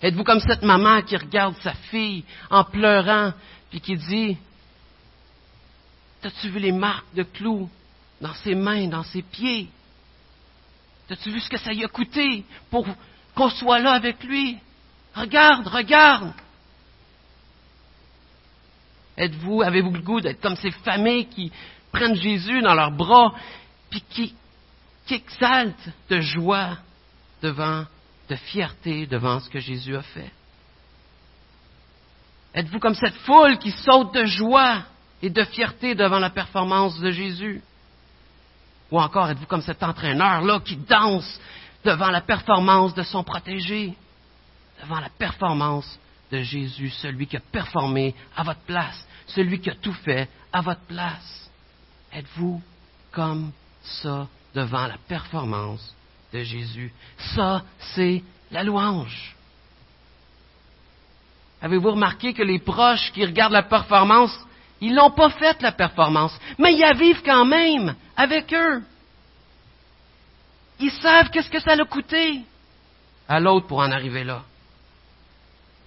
Êtes-vous 0.00 0.22
comme 0.22 0.40
cette 0.40 0.62
maman 0.62 1.02
qui 1.02 1.16
regarde 1.16 1.56
sa 1.62 1.74
fille 1.74 2.24
en 2.48 2.62
pleurant 2.62 3.32
puis 3.70 3.80
qui 3.80 3.96
dit 3.96 4.38
T'as-tu 6.22 6.48
vu 6.48 6.60
les 6.60 6.72
marques 6.72 7.12
de 7.14 7.24
clous 7.24 7.68
dans 8.20 8.34
ses 8.34 8.54
mains, 8.54 8.86
dans 8.86 9.02
ses 9.02 9.22
pieds? 9.22 9.68
T'as-tu 11.08 11.32
vu 11.32 11.40
ce 11.40 11.50
que 11.50 11.58
ça 11.58 11.72
lui 11.72 11.84
a 11.84 11.88
coûté 11.88 12.44
pour 12.70 12.86
qu'on 13.34 13.50
soit 13.50 13.80
là 13.80 13.92
avec 13.92 14.22
lui? 14.22 14.58
Regarde, 15.14 15.66
regarde! 15.66 16.32
Êtes-vous, 19.16 19.62
avez-vous 19.62 19.92
le 19.92 20.00
goût 20.00 20.20
d'être 20.20 20.40
comme 20.40 20.56
ces 20.56 20.70
familles 20.70 21.26
qui 21.26 21.52
prennent 21.92 22.16
Jésus 22.16 22.60
dans 22.62 22.74
leurs 22.74 22.90
bras, 22.90 23.32
puis 23.90 24.02
qui, 24.10 24.34
exaltent 25.10 25.90
de 26.08 26.20
joie 26.20 26.78
devant, 27.42 27.84
de 28.28 28.34
fierté 28.34 29.06
devant 29.06 29.38
ce 29.38 29.48
que 29.48 29.60
Jésus 29.60 29.96
a 29.96 30.02
fait? 30.02 30.32
Êtes-vous 32.54 32.78
comme 32.78 32.94
cette 32.94 33.16
foule 33.18 33.58
qui 33.58 33.70
saute 33.70 34.14
de 34.14 34.24
joie 34.24 34.82
et 35.22 35.30
de 35.30 35.44
fierté 35.44 35.94
devant 35.94 36.18
la 36.18 36.30
performance 36.30 36.98
de 37.00 37.10
Jésus? 37.10 37.62
Ou 38.90 39.00
encore 39.00 39.28
êtes-vous 39.28 39.46
comme 39.46 39.62
cet 39.62 39.82
entraîneur-là 39.82 40.60
qui 40.60 40.76
danse 40.76 41.40
devant 41.84 42.10
la 42.10 42.20
performance 42.20 42.94
de 42.94 43.02
son 43.02 43.22
protégé, 43.22 43.94
devant 44.82 45.00
la 45.00 45.10
performance 45.10 45.98
de 46.34 46.42
Jésus, 46.42 46.90
celui 46.90 47.26
qui 47.28 47.36
a 47.36 47.40
performé 47.40 48.14
à 48.36 48.42
votre 48.42 48.60
place, 48.60 49.06
celui 49.28 49.60
qui 49.60 49.70
a 49.70 49.74
tout 49.76 49.92
fait 49.92 50.28
à 50.52 50.60
votre 50.60 50.80
place? 50.82 51.50
Êtes-vous 52.12 52.60
comme 53.12 53.52
ça 53.82 54.26
devant 54.54 54.86
la 54.86 54.98
performance 55.08 55.94
de 56.32 56.42
Jésus? 56.42 56.92
Ça, 57.36 57.62
c'est 57.94 58.22
la 58.50 58.64
louange. 58.64 59.36
Avez-vous 61.62 61.92
remarqué 61.92 62.34
que 62.34 62.42
les 62.42 62.58
proches 62.58 63.12
qui 63.12 63.24
regardent 63.24 63.52
la 63.52 63.62
performance, 63.62 64.36
ils 64.80 64.92
n'ont 64.92 65.12
pas 65.12 65.30
fait 65.30 65.62
la 65.62 65.72
performance, 65.72 66.36
mais 66.58 66.74
ils 66.74 66.80
y 66.80 66.98
vivent 66.98 67.22
quand 67.24 67.44
même 67.44 67.94
avec 68.16 68.52
eux. 68.52 68.82
Ils 70.80 70.90
savent 70.90 71.30
qu'est-ce 71.30 71.48
que 71.48 71.60
ça 71.60 71.72
a 71.72 71.84
coûté 71.84 72.42
à 73.28 73.38
l'autre 73.38 73.68
pour 73.68 73.78
en 73.78 73.90
arriver 73.92 74.24
là. 74.24 74.42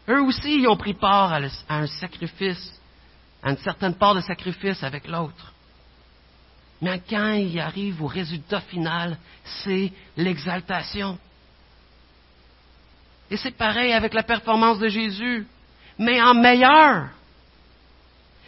Eux 0.09 0.21
aussi, 0.21 0.59
ils 0.59 0.67
ont 0.67 0.77
pris 0.77 0.93
part 0.93 1.33
à 1.33 1.39
un 1.69 1.87
sacrifice, 1.87 2.79
à 3.43 3.51
une 3.51 3.57
certaine 3.57 3.95
part 3.95 4.15
de 4.15 4.21
sacrifice 4.21 4.81
avec 4.83 5.07
l'autre. 5.07 5.53
Mais 6.81 7.01
quand 7.09 7.33
ils 7.33 7.59
arrivent 7.59 8.01
au 8.03 8.07
résultat 8.07 8.61
final, 8.61 9.17
c'est 9.43 9.91
l'exaltation. 10.15 11.17
Et 13.29 13.37
c'est 13.37 13.57
pareil 13.57 13.91
avec 13.93 14.13
la 14.13 14.23
performance 14.23 14.79
de 14.79 14.87
Jésus, 14.87 15.45
mais 15.97 16.21
en 16.21 16.33
meilleur. 16.33 17.09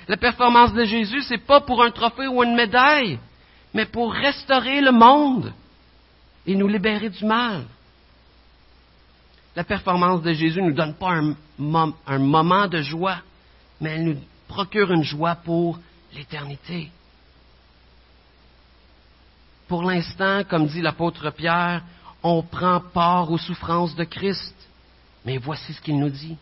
La 0.07 0.17
performance 0.17 0.73
de 0.73 0.85
Jésus, 0.85 1.21
c'est 1.23 1.45
pas 1.45 1.61
pour 1.61 1.83
un 1.83 1.91
trophée 1.91 2.27
ou 2.27 2.43
une 2.43 2.55
médaille, 2.55 3.19
mais 3.73 3.85
pour 3.85 4.13
restaurer 4.13 4.81
le 4.81 4.91
monde 4.91 5.53
et 6.45 6.55
nous 6.55 6.67
libérer 6.67 7.09
du 7.09 7.25
mal. 7.25 7.65
La 9.59 9.65
performance 9.65 10.21
de 10.21 10.31
Jésus 10.31 10.61
ne 10.61 10.69
nous 10.69 10.73
donne 10.73 10.93
pas 10.93 11.15
un, 11.15 11.35
un 12.07 12.17
moment 12.17 12.65
de 12.67 12.81
joie, 12.81 13.17
mais 13.81 13.89
elle 13.89 14.05
nous 14.05 14.17
procure 14.47 14.89
une 14.93 15.03
joie 15.03 15.35
pour 15.35 15.77
l'éternité. 16.13 16.89
Pour 19.67 19.83
l'instant, 19.83 20.45
comme 20.49 20.67
dit 20.67 20.81
l'apôtre 20.81 21.29
Pierre, 21.31 21.83
on 22.23 22.41
prend 22.41 22.79
part 22.79 23.29
aux 23.29 23.37
souffrances 23.37 23.93
de 23.97 24.05
Christ. 24.05 24.55
Mais 25.25 25.37
voici 25.37 25.73
ce 25.73 25.81
qu'il 25.81 25.99
nous 25.99 26.09
dit. 26.09 26.37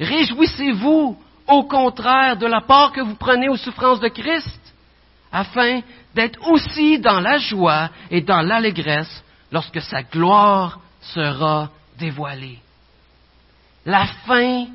Réjouissez-vous 0.00 1.16
au 1.46 1.62
contraire 1.62 2.36
de 2.36 2.46
la 2.46 2.62
part 2.62 2.90
que 2.90 3.02
vous 3.02 3.14
prenez 3.14 3.48
aux 3.48 3.56
souffrances 3.56 4.00
de 4.00 4.08
Christ, 4.08 4.74
afin 5.30 5.80
d'être 6.16 6.44
aussi 6.50 6.98
dans 6.98 7.20
la 7.20 7.38
joie 7.38 7.88
et 8.10 8.20
dans 8.20 8.42
l'allégresse 8.42 9.22
lorsque 9.52 9.80
sa 9.80 10.02
gloire 10.02 10.80
sera 11.00 11.70
dévoilée. 12.00 12.58
La 13.86 14.06
fin 14.26 14.66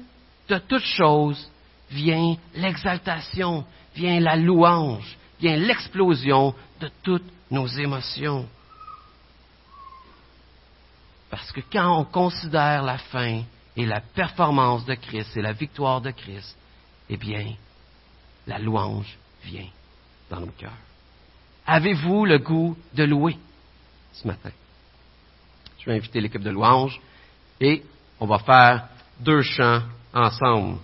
de 0.47 0.57
toute 0.59 0.83
chose 0.83 1.49
vient 1.91 2.37
l'exaltation, 2.53 3.65
vient 3.95 4.19
la 4.19 4.35
louange, 4.35 5.17
vient 5.39 5.57
l'explosion 5.57 6.55
de 6.79 6.89
toutes 7.03 7.29
nos 7.51 7.67
émotions. 7.67 8.47
Parce 11.29 11.51
que 11.51 11.61
quand 11.71 11.99
on 11.99 12.05
considère 12.05 12.83
la 12.83 12.97
fin 12.97 13.43
et 13.75 13.85
la 13.85 13.99
performance 13.99 14.85
de 14.85 14.95
Christ 14.95 15.35
et 15.35 15.41
la 15.41 15.51
victoire 15.51 15.99
de 15.99 16.11
Christ, 16.11 16.55
eh 17.09 17.17
bien, 17.17 17.53
la 18.47 18.57
louange 18.59 19.17
vient 19.43 19.67
dans 20.29 20.39
nos 20.39 20.51
cœurs. 20.51 20.71
Avez-vous 21.67 22.25
le 22.25 22.37
goût 22.37 22.77
de 22.93 23.03
louer 23.03 23.37
ce 24.13 24.27
matin? 24.27 24.51
Je 25.79 25.85
vais 25.85 25.97
inviter 25.97 26.21
l'équipe 26.21 26.41
de 26.41 26.49
louange 26.49 26.99
et 27.59 27.83
on 28.19 28.25
va 28.25 28.39
faire 28.39 28.87
deux 29.19 29.41
chants 29.41 29.81
ensemble. 30.13 30.77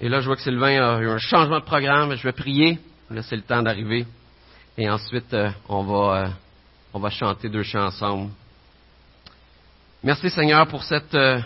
Et 0.00 0.08
là, 0.08 0.20
je 0.20 0.26
vois 0.26 0.36
que 0.36 0.42
Sylvain 0.42 0.80
a 0.80 1.00
eu 1.00 1.08
un 1.08 1.18
changement 1.18 1.58
de 1.58 1.64
programme. 1.64 2.14
Je 2.14 2.22
vais 2.22 2.32
prier, 2.32 2.78
laisser 3.10 3.36
le 3.36 3.42
temps 3.42 3.62
d'arriver. 3.62 4.06
Et 4.76 4.88
ensuite, 4.88 5.34
euh, 5.34 5.50
on, 5.68 5.82
va, 5.82 6.22
euh, 6.22 6.28
on 6.94 7.00
va 7.00 7.10
chanter 7.10 7.48
deux 7.48 7.64
chants 7.64 7.86
ensemble. 7.86 8.30
Merci 10.02 10.30
Seigneur 10.30 10.66
pour 10.68 10.84
cette... 10.84 11.14
Euh, 11.14 11.40